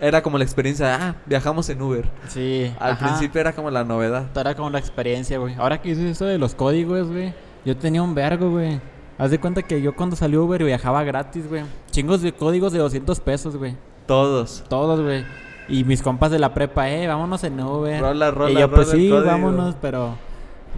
[0.00, 2.08] era como la experiencia ah, viajamos en Uber.
[2.28, 2.72] Sí.
[2.78, 4.26] Al principio era como la novedad.
[4.36, 5.54] Era como la experiencia, güey.
[5.56, 7.34] Ahora que hice eso de los códigos, güey.
[7.64, 8.80] Yo tenía un vergo, güey.
[9.18, 11.64] Haz de cuenta que yo cuando salió Uber viajaba gratis, güey.
[11.90, 13.74] Chingos de códigos de 200 pesos, güey.
[14.06, 14.62] Todos.
[14.68, 15.24] Todos, güey.
[15.68, 18.00] Y mis compas de la prepa, eh, vámonos en Uber.
[18.00, 20.14] Rola, rola, y yo, pues sí, vámonos, pero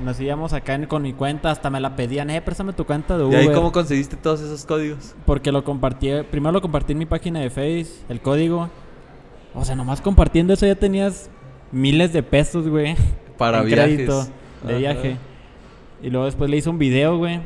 [0.03, 3.25] nos íbamos acá con mi cuenta, hasta me la pedían, eh, préstame tu cuenta de
[3.25, 3.45] Uber.
[3.45, 5.15] ¿Y ahí cómo conseguiste todos esos códigos?
[5.27, 8.71] Porque lo compartí, primero lo compartí en mi página de Face, el código.
[9.55, 11.29] O sea, nomás compartiendo eso ya tenías
[11.73, 12.97] miles de pesos, güey.
[13.37, 14.31] Para viajes.
[14.67, 15.17] de viaje.
[16.03, 17.41] Y luego después le hice un video, güey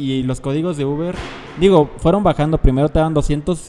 [0.00, 1.14] y los códigos de Uber,
[1.60, 2.56] digo, fueron bajando.
[2.58, 3.60] Primero te daban 200,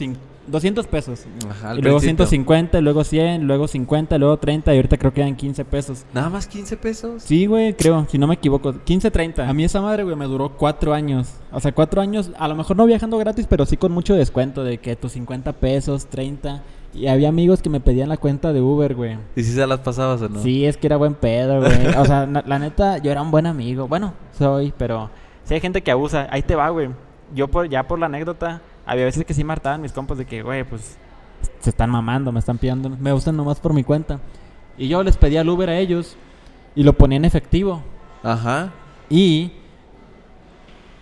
[0.46, 1.26] 200 pesos.
[1.48, 5.36] Ajá, y luego 150, luego 100, luego 50, luego 30 y ahorita creo que dan
[5.36, 6.06] 15 pesos.
[6.14, 7.22] ¿Nada más 15 pesos?
[7.22, 8.72] Sí, güey, creo, si no me equivoco.
[8.72, 9.46] 15, 30.
[9.46, 11.34] A mí esa madre, güey, me duró 4 años.
[11.52, 14.64] O sea, 4 años, a lo mejor no viajando gratis, pero sí con mucho descuento
[14.64, 16.62] de que tus 50 pesos, 30.
[16.94, 19.16] Y había amigos que me pedían la cuenta de Uber, güey.
[19.36, 20.42] ¿Y si se las pasabas o no?
[20.42, 21.86] Sí, es que era buen pedo, güey.
[21.98, 23.88] O sea, la neta, yo era un buen amigo.
[23.88, 25.10] Bueno, soy, pero
[25.44, 26.90] si hay gente que abusa, ahí te va, güey.
[27.34, 30.42] Yo por, ya por la anécdota, había veces que sí martaban mis compas de que,
[30.42, 30.96] güey, pues
[31.60, 34.20] se están mamando, me están pidiendo, me usan nomás por mi cuenta.
[34.76, 36.16] Y yo les pedía el Uber a ellos
[36.74, 37.82] y lo ponía en efectivo.
[38.22, 38.72] Ajá.
[39.10, 39.52] Y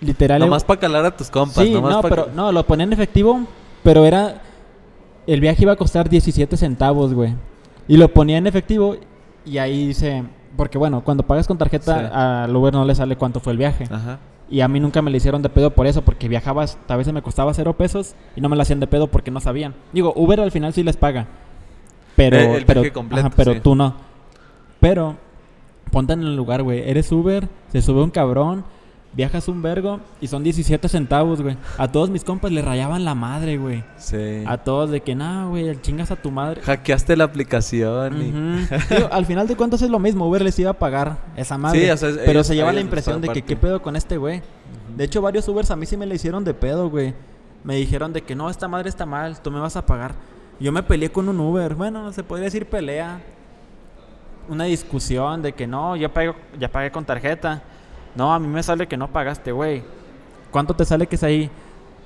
[0.00, 0.40] literal.
[0.40, 1.64] Nomás para calar a tus compas.
[1.64, 3.40] Sí, no, pero no, lo ponía en efectivo,
[3.82, 4.42] pero era.
[5.26, 7.34] El viaje iba a costar 17 centavos, güey.
[7.86, 8.96] Y lo ponía en efectivo
[9.44, 10.24] y ahí dice.
[10.60, 13.84] Porque bueno, cuando pagas con tarjeta al Uber no le sale cuánto fue el viaje.
[13.90, 14.18] Ajá.
[14.50, 17.14] Y a mí nunca me le hicieron de pedo por eso, porque viajaba, a veces
[17.14, 19.74] me costaba cero pesos y no me la hacían de pedo porque no sabían.
[19.94, 21.28] Digo, Uber al final sí les paga.
[22.14, 23.60] Pero, El- el pero, viaje completo, ajá, pero sí.
[23.60, 23.94] tú no.
[24.80, 25.16] Pero,
[25.90, 26.86] ponte en el lugar, güey.
[26.90, 28.62] Eres Uber, se sube un cabrón,
[29.12, 31.56] viajas un vergo y son 17 centavos, güey.
[31.78, 33.82] A todos mis compas le rayaban la madre, güey.
[33.96, 34.44] Sí.
[34.46, 36.60] A todos de que, no, güey, chingas a tu madre.
[36.62, 38.22] Hackeaste la aplicación.
[38.22, 38.74] y- Ujú.
[38.94, 40.26] Digo, al final de cuentas es lo mismo.
[40.28, 41.80] Uber les iba a pagar esa madre.
[41.84, 43.42] Sí, o sea, es- pero se lleva la impresión de que parte.
[43.42, 44.42] qué pedo con este güey.
[44.96, 47.14] De hecho, varios Ubers a mí sí me le hicieron de pedo, güey.
[47.64, 50.14] Me dijeron de que no, esta madre está mal, tú me vas a pagar.
[50.60, 51.74] Yo me peleé con un Uber.
[51.74, 53.20] Bueno, se podría decir pelea.
[54.48, 57.62] Una discusión de que no, yo pago, ya pagué con tarjeta.
[58.14, 59.82] No, a mí me sale que no pagaste, güey.
[60.50, 61.50] ¿Cuánto te sale que es ahí?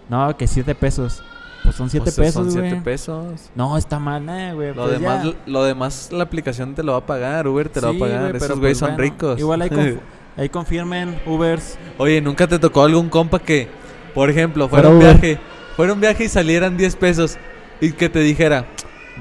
[0.08, 1.22] No, que 7 pesos.
[1.62, 2.68] Pues son 7 Pues, pesos, Son güey.
[2.70, 3.50] 7 pesos.
[3.54, 4.74] No, está mal, eh, güey.
[4.74, 5.32] Lo pues demás, ya.
[5.46, 8.10] lo demás, la aplicación te lo va a pagar, Uber te lo Sí, va a
[8.10, 8.36] pagar.
[8.36, 9.40] Esos güeyes pues, son bueno, ricos.
[9.40, 9.98] Igual ahí, conf-
[10.36, 11.78] ahí confirmen Ubers.
[11.96, 13.68] Oye, ¿nunca te tocó algún compa que,
[14.14, 15.20] por ejemplo, fuera Fuera un Uber.
[15.20, 15.40] viaje,
[15.74, 17.38] fuera un viaje y salieran 10 pesos
[17.80, 18.66] y que te dijera,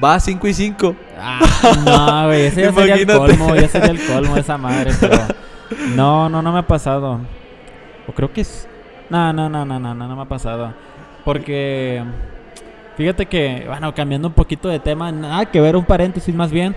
[0.04, 0.96] va a 5 y 5?
[1.18, 1.40] Ah,
[1.86, 5.18] no, güey, ese ya sería el colmo, ya sería el colmo de esa madre, pero
[5.96, 7.20] no, no, no me ha pasado.
[8.08, 8.68] O creo que es
[9.10, 10.74] no, no, no, no, no, no, no me ha pasado.
[11.24, 12.04] Porque
[12.98, 16.76] fíjate que, bueno, cambiando un poquito de tema, nada que ver, un paréntesis más bien.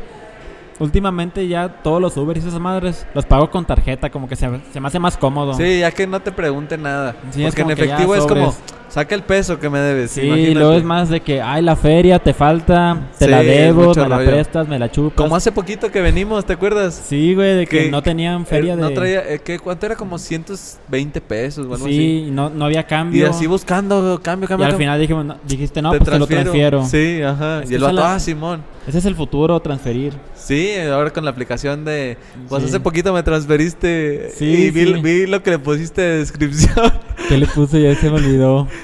[0.79, 4.49] Últimamente ya todos los Uber y esas madres los pago con tarjeta, como que se,
[4.73, 5.55] se me hace más cómodo.
[5.55, 7.17] Sí, ya que no te pregunte nada.
[7.31, 8.55] Sí, Porque en efectivo es como,
[8.89, 10.11] saca el peso que me debes.
[10.13, 10.55] Sí, y imagínate.
[10.55, 14.09] luego es más de que, ay, la feria te falta, te Sí, la debo, me
[14.09, 14.31] la rollo.
[14.31, 15.17] prestas, me la chupas.
[15.17, 16.95] Como hace poquito que venimos, ¿te acuerdas?
[17.07, 18.83] Sí, güey, de que, Que- no tenían feria de...
[18.83, 19.97] No traía, eh, ¿qué, ¿cuánto era?
[19.97, 21.97] Como 120 pesos o algo así.
[21.97, 23.31] Sí, no, no había Y cambio.
[23.31, 24.67] así buscando, cambio, Y cambio.
[24.67, 24.85] al cambio.
[24.87, 26.85] final dijimos, no- dijiste, no, Te pues te lo transfiero.
[26.85, 27.63] Sí, ajá.
[27.63, 28.63] Es y el vato, ah, Simón.
[28.87, 30.13] Ese es el futuro, transferir.
[30.37, 32.17] Sí, ahora con la aplicación de...
[32.49, 32.69] Pues Sí.
[32.69, 35.01] hace poquito me transferiste Sí, y vi, sí.
[35.03, 36.93] vi lo que le pusiste de descripción.
[37.29, 37.81] ¿Qué le puse?
[37.83, 38.69] Ya se me olvidó.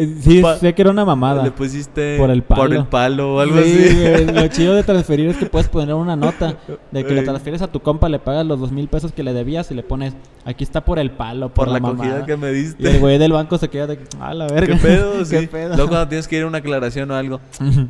[0.00, 1.42] Eh, Sí, Pa- sé que era una mamada.
[1.42, 2.16] Le pusiste...
[2.18, 2.62] Por el palo.
[2.62, 4.00] Por el palo o algo Sí, así.
[4.00, 6.56] güey, Lo chido de transferir es que puedes poner una nota
[6.92, 9.32] de que le transfieres a tu compa, le pagas los dos mil pesos que le
[9.32, 11.96] debías y le pones, aquí está por el palo, Por por, la mamada.
[12.10, 12.82] cogida que me diste.
[12.82, 14.76] Y el güey del banco se queda de, a la verga.
[14.76, 15.24] ¿Qué pedo?
[15.24, 15.36] Sí.
[15.36, 15.74] ¿Qué pedo?
[15.74, 17.40] Luego cuando tienes que ir a una aclaración o algo.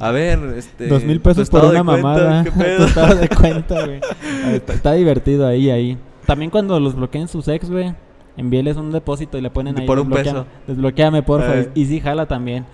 [0.01, 0.87] A ver, este...
[0.89, 2.43] Dos mil pesos por una mamada.
[2.43, 2.87] ¿Qué pedo?
[3.17, 4.01] de cuenta, güey.
[4.47, 5.99] Ah, Está, está divertido ahí, ahí.
[6.27, 7.95] También cuando los bloqueen sus ex, güey.
[8.39, 9.87] Envíeles un depósito y le ponen De ahí.
[9.87, 10.47] por un "Desbloquea- peso".
[10.67, 11.59] Desbloqueame, porfa.
[11.59, 11.71] Eh.
[11.75, 12.65] Y sí, jala también.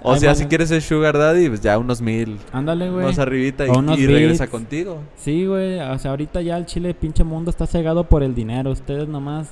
[0.00, 2.38] O Ay, sea, si quieres ser sugar daddy, pues ya unos mil.
[2.52, 3.18] Ándale, güey.
[3.18, 4.98] Arribita y, O unos y regresa contigo.
[5.16, 5.80] Sí, güey.
[5.80, 8.70] O sea, ahorita ya el chile, pinche mundo está cegado por el dinero.
[8.70, 9.48] Ustedes nomás.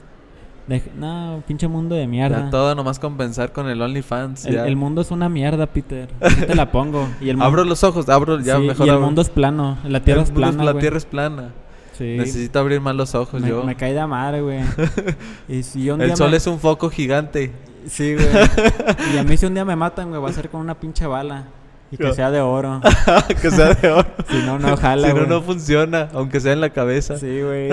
[0.68, 2.44] dej- No, pinche mundo de mierda.
[2.44, 4.46] Ya todo nomás compensar con el OnlyFans.
[4.46, 4.66] El, ya.
[4.66, 6.08] el mundo es una mierda, Peter.
[6.20, 7.08] Así te la pongo.
[7.20, 9.06] Y el Abro los ojos, abro ya sí, mejor y el abro.
[9.06, 9.78] mundo es plano.
[9.88, 10.62] La tierra El es plana.
[10.64, 11.50] La tierra es plana.
[11.96, 12.16] Sí.
[12.18, 13.62] Necesito abrir más los ojos me, yo.
[13.64, 14.60] me cae de madre, güey.
[15.48, 17.52] y si un día el sol me- es un foco gigante.
[17.86, 18.26] Sí, güey.
[19.14, 21.06] y a mí si un día me matan, güey, va a ser con una pinche
[21.06, 21.44] bala.
[21.90, 22.80] Y que sea de oro.
[23.40, 24.08] que sea de oro.
[24.28, 27.16] Si no, no jala, si no, no funciona, aunque sea en la cabeza.
[27.16, 27.70] Sí, güey.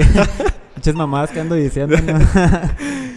[0.76, 2.20] Muchas mamadas que ando diciendo, ¿no?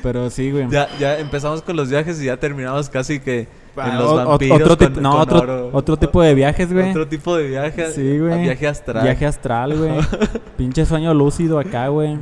[0.02, 0.68] Pero sí, güey.
[0.70, 3.46] Ya, ya empezamos con los viajes y ya terminamos casi que
[3.77, 5.70] en los vampiros otro, con- no, con otro, oro.
[5.72, 6.91] otro tipo de viajes, güey.
[6.91, 7.91] Otro tipo de viaje.
[7.93, 8.43] Sí, güey.
[8.43, 9.03] Viaje astral.
[9.03, 9.93] Viaje astral, güey.
[10.57, 12.18] Pinche sueño lúcido acá, güey.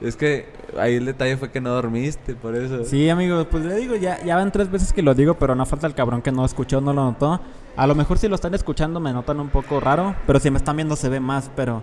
[0.00, 0.46] Es que
[0.78, 2.84] ahí el detalle fue que no dormiste, por eso.
[2.84, 5.66] Sí, amigos, pues le digo, ya, ya van tres veces que lo digo, pero no
[5.66, 7.40] falta el cabrón que no escuchó, no lo notó.
[7.76, 10.58] A lo mejor si lo están escuchando me notan un poco raro, pero si me
[10.58, 11.82] están viendo se ve más, pero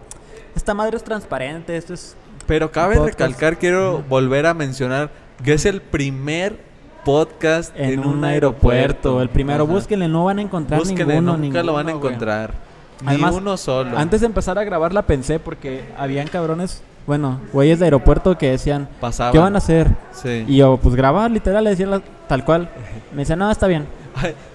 [0.55, 2.15] esta madre es transparente, esto es...
[2.47, 5.09] Pero cabe recalcar, quiero volver a mencionar
[5.43, 6.59] que es el primer
[7.05, 9.21] podcast En, un, aeropuerto.
[9.21, 9.71] El primero, Ajá.
[9.73, 12.05] búsquenle, no van a encontrar Búsquenle, ninguno, nunca lo van a güey.
[12.07, 12.53] encontrar.
[13.01, 13.97] Ni Además, uno solo.
[13.97, 18.51] Antes de empezar a grabar la pensé porque habían cabrones, bueno, güeyes de aeropuerto que
[18.51, 19.31] decían, Pasaban.
[19.31, 19.89] ¿qué van a hacer?
[20.11, 20.43] Sí.
[20.47, 22.69] Y yo, pues grabar, literal, le decía tal cual.
[23.13, 23.85] Me decía, no, está bien.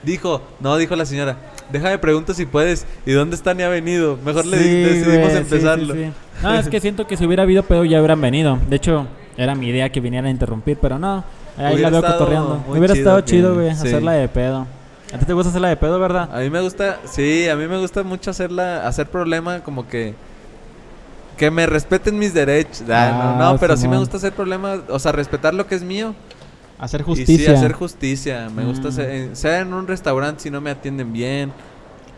[0.02, 1.36] Dijo, no, dijo la señora.
[1.70, 2.86] Déjame pregunto si puedes.
[3.06, 4.18] ¿Y dónde está ni ha venido?
[4.24, 5.94] Mejor le decidimos güey, empezarlo.
[5.94, 6.10] sí.
[6.42, 8.58] No, es que siento que si hubiera habido pedo ya hubieran venido.
[8.68, 11.22] De hecho, era mi idea que vinieran a interrumpir, pero no.
[11.68, 12.64] Ahí la veo cotorreando.
[12.68, 13.86] Hubiera chido estado chido, güey, sí.
[13.88, 14.66] hacerla de pedo.
[15.12, 16.28] ¿A ti te gusta hacerla de pedo, verdad?
[16.32, 20.14] A mí me gusta, sí, a mí me gusta mucho hacerla, hacer problema como que
[21.36, 22.82] que me respeten mis derechos.
[22.90, 25.82] Ah, no, no, pero sí me gusta hacer problema, o sea, respetar lo que es
[25.82, 26.14] mío.
[26.78, 27.50] Hacer Y justicia.
[27.50, 28.48] sí, hacer justicia.
[28.54, 28.90] Me gusta Mm.
[28.90, 31.50] hacer, en- sea en un restaurante si no me atienden bien.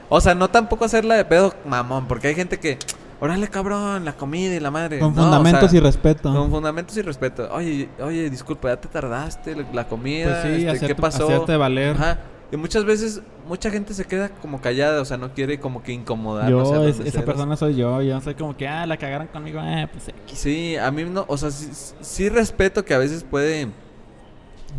[0.08, 2.78] O sea, no tampoco hacerla de pedo, mamón, porque hay gente que,
[3.22, 4.98] órale cabrón, la comida y la madre.
[4.98, 6.34] Con No, o fundamentos sea, y respeto.
[6.34, 7.48] Con fundamentos y respeto.
[7.52, 11.24] Oye, oye, disculpa, ya te tardaste, la, comida, Pues sí, este, ¿qué pasó?
[11.26, 11.94] hacerte valer.
[11.94, 12.18] Ajá.
[12.50, 15.92] Y muchas veces, mucha gente se queda como callada, o sea, no quiere como que
[15.92, 16.50] incomodar.
[16.50, 18.02] yo, no sé, es- esa persona soy yo.
[18.02, 19.60] Yo soy como que, ah, la cagaron conmigo.
[19.62, 20.38] Eh, pues X.
[20.40, 21.70] Sí, a mí no, o sea, sí,
[22.00, 23.68] sí respeto que a veces puede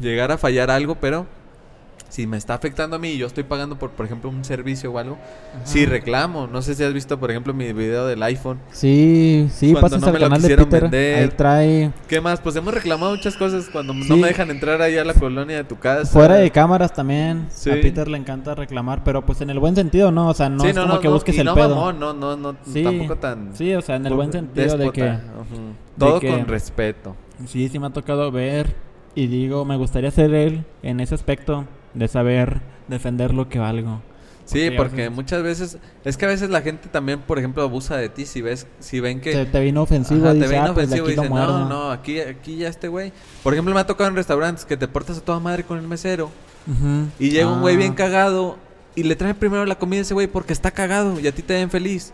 [0.02, 1.26] llegar a fallar algo, pero
[2.14, 4.92] si me está afectando a mí y yo estoy pagando por, por ejemplo, un servicio
[4.92, 5.18] o algo,
[5.64, 6.46] si reclamo.
[6.46, 8.60] No sé si has visto, por ejemplo, mi video del iPhone.
[8.72, 10.86] Sí, sí, pasas no al canal de Peter.
[10.94, 11.92] Ahí trae.
[12.08, 12.40] ¿Qué más?
[12.40, 15.64] Pues hemos reclamado muchas cosas cuando no me dejan entrar ahí a la colonia de
[15.64, 16.06] tu casa.
[16.06, 17.48] Fuera de cámaras también.
[17.50, 20.30] A Peter le encanta reclamar, pero pues en el buen sentido, ¿no?
[20.30, 21.94] O sea, no es como que busques el pedo.
[21.94, 23.56] no, no, no, tampoco tan.
[23.56, 25.18] Sí, o sea, en el buen sentido de que.
[25.98, 27.16] Todo con respeto.
[27.48, 28.76] Sí, sí me ha tocado ver
[29.16, 34.02] y digo, me gustaría ser él en ese aspecto de saber defender lo que valgo.
[34.46, 38.10] Sí, porque, muchas veces es que a veces la gente también, por ejemplo, abusa de
[38.10, 41.16] ti si ves si ven que te, vino ofensivo, te vino ah, pues, ofensivo y
[41.16, 44.66] dicen, "No, no, aquí aquí ya este güey." Por ejemplo, me ha tocado en restaurantes
[44.66, 46.30] que te portas a toda madre con el mesero.
[47.20, 47.96] Y llega un güey bien ah.
[47.96, 48.58] cagado
[48.96, 51.42] y le trae primero la comida a ese güey porque está cagado y a ti
[51.42, 52.14] te ven feliz.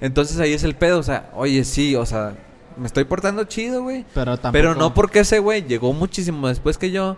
[0.00, 2.34] Entonces ahí es el pedo, o sea, oye, sí, o sea,
[2.76, 4.06] me estoy portando chido, güey.
[4.14, 7.16] Pero, Pero no porque ese güey llegó muchísimo después que yo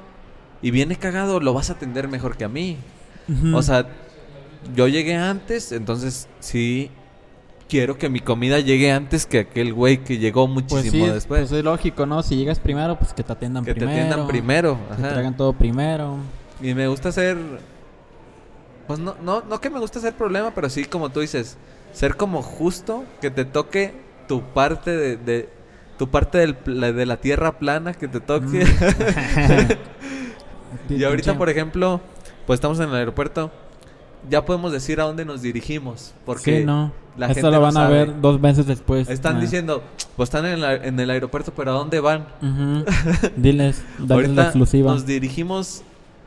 [0.62, 2.78] y viene cagado, lo vas a atender mejor que a mí.
[3.52, 3.86] O sea,
[4.74, 6.90] yo llegué antes, entonces sí
[7.68, 11.48] quiero que mi comida llegue antes que aquel güey que llegó pues muchísimo después.
[11.48, 12.22] Pues es lógico, ¿no?
[12.22, 13.86] Si llegas primero, pues que te atiendan primero.
[13.86, 14.78] Que te atiendan primero.
[14.90, 16.18] Que te traigan todo primero.
[16.60, 17.36] Y me gusta ser...
[18.86, 21.56] Pues no, no, no que me gusta ser problema, pero sí como tú dices,
[21.92, 23.94] ser como justo, que te toque
[24.28, 25.48] tu parte de,
[25.96, 28.64] tu parte de la tierra plana, que te toque.
[28.64, 29.72] Mm.
[30.88, 32.00] y ahorita, por ejemplo,
[32.46, 33.50] pues estamos en el aeropuerto.
[34.30, 36.14] Ya podemos decir a dónde nos dirigimos.
[36.24, 36.92] Porque sí, no.
[37.16, 39.08] La Esto lo van a ver dos meses después.
[39.08, 39.40] Están ah.
[39.40, 39.82] diciendo,
[40.16, 42.26] pues están en, en, el aeropuerto, pero ¿a dónde van?
[43.36, 44.92] Diles, la exclusiva.
[44.92, 45.82] Nos dirigimos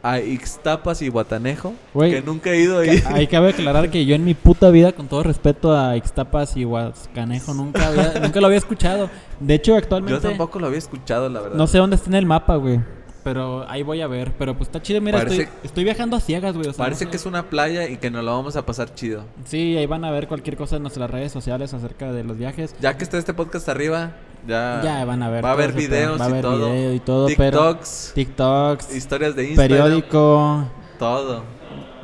[0.06, 3.02] a Ixtapas y Guatanejo, que nunca he ido ahí.
[3.08, 6.64] Hay que aclarar que yo en mi puta vida, con todo respeto a Ixtapas y
[6.64, 7.92] Guatanejo, nunca,
[8.22, 9.10] nunca lo había escuchado.
[9.40, 10.22] De hecho, actualmente...
[10.22, 11.58] Yo tampoco lo había escuchado, la verdad.
[11.58, 12.82] No sé dónde está en el mapa, güey.
[13.26, 14.34] Pero ahí voy a ver.
[14.38, 15.02] Pero pues está chido.
[15.02, 16.72] Mira, estoy, estoy, viajando a ciegas, güey.
[16.74, 19.24] parece que es una playa y que nos lo vamos a pasar chido.
[19.46, 22.76] Sí, ahí van a ver cualquier cosa en nuestras redes sociales acerca de los viajes.
[22.80, 24.12] Ya que está este podcast arriba,
[24.48, 25.44] ya, ya van a ver.
[25.44, 26.72] Va a haber videos va a haber y, todo.
[26.72, 27.26] Video y todo.
[27.26, 28.12] TikToks.
[28.14, 28.96] TikToks.
[28.96, 29.80] Historias de Instagram.
[29.80, 30.70] Periódico.
[31.00, 31.44] Todo.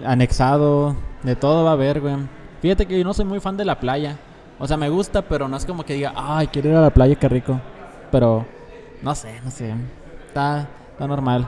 [0.03, 0.95] Anexado.
[1.21, 2.15] De todo va a haber, güey.
[2.63, 4.17] Fíjate que yo no soy muy fan de la playa.
[4.57, 6.89] O sea, me gusta, pero no es como que diga, ay, quiero ir a la
[6.89, 7.61] playa, qué rico.
[8.11, 8.43] Pero,
[9.03, 9.75] no sé, no sé.
[10.27, 10.67] Está,
[11.01, 11.47] está normal.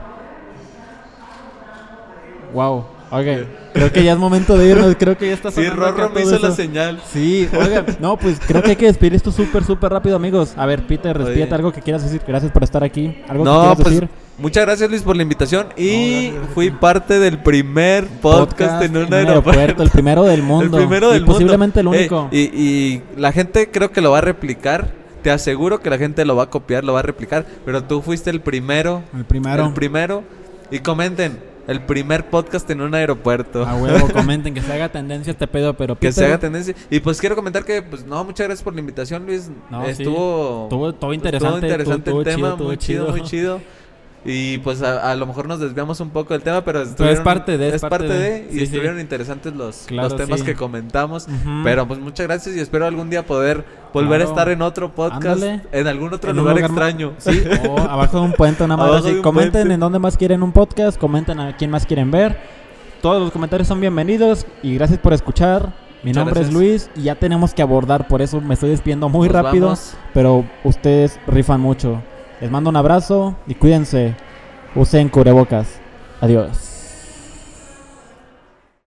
[2.52, 2.86] Wow.
[3.10, 4.96] Ok, creo que ya es momento de irnos.
[4.98, 7.00] Creo que ya está Sí, Rorro me hizo la señal.
[7.12, 10.54] Sí, oiga, no, pues creo que hay que despedir esto súper, súper rápido, amigos.
[10.56, 12.20] A ver, Peter, despídete algo que quieras decir.
[12.26, 13.16] Gracias por estar aquí.
[13.28, 14.08] ¿Algo no, que quieras pues, decir?
[14.38, 15.68] Muchas gracias, Luis, por la invitación.
[15.76, 19.84] Y fui parte del primer podcast, en un aeropuerto.
[19.84, 20.78] El primero del mundo.
[20.78, 22.28] El primero del y posiblemente el único.
[22.32, 25.03] y, y la gente creo que lo va a replicar.
[25.24, 27.46] Te aseguro que la gente lo va a copiar, lo va a replicar.
[27.64, 29.02] Pero tú fuiste el primero.
[29.16, 29.66] El primero.
[29.66, 30.22] El primero.
[30.70, 33.64] Y comenten, el primer podcast en un aeropuerto.
[33.64, 36.74] A huevo, comenten que se haga tendencia este pedo, pero Que se haga tendencia.
[36.90, 39.50] Y pues quiero comentar que, pues no, muchas gracias por la invitación, Luis.
[39.86, 41.60] estuvo, estuvo todo interesante.
[41.60, 43.62] Todo interesante el tema, muy chido, muy chido.
[44.26, 47.74] Y pues a, lo mejor nos desviamos un poco del tema, pero, es parte de.
[47.74, 51.26] Es parte, de, y estuvieron interesantes los, los temas que comentamos.
[51.62, 55.42] Pero pues muchas gracias y espero algún día poder volver a estar en otro podcast,
[55.42, 57.12] en algún otro lugar, extraño.
[57.18, 59.20] Sí, o abajo de un puente, una más así.
[59.20, 62.38] Comenten en dónde más quieren un podcast, comenten a quién más quieren ver.
[63.02, 65.74] Todos los comentarios son bienvenidos y gracias por escuchar.
[66.02, 69.28] Mi nombre es Luis y ya tenemos que abordar, por eso me estoy despidiendo muy
[69.28, 69.74] rápido,
[70.14, 72.02] pero ustedes rifan mucho.
[72.40, 74.14] Les mando un abrazo y cuídense.
[74.74, 75.78] Usen cubrebocas.
[76.20, 76.73] Adiós.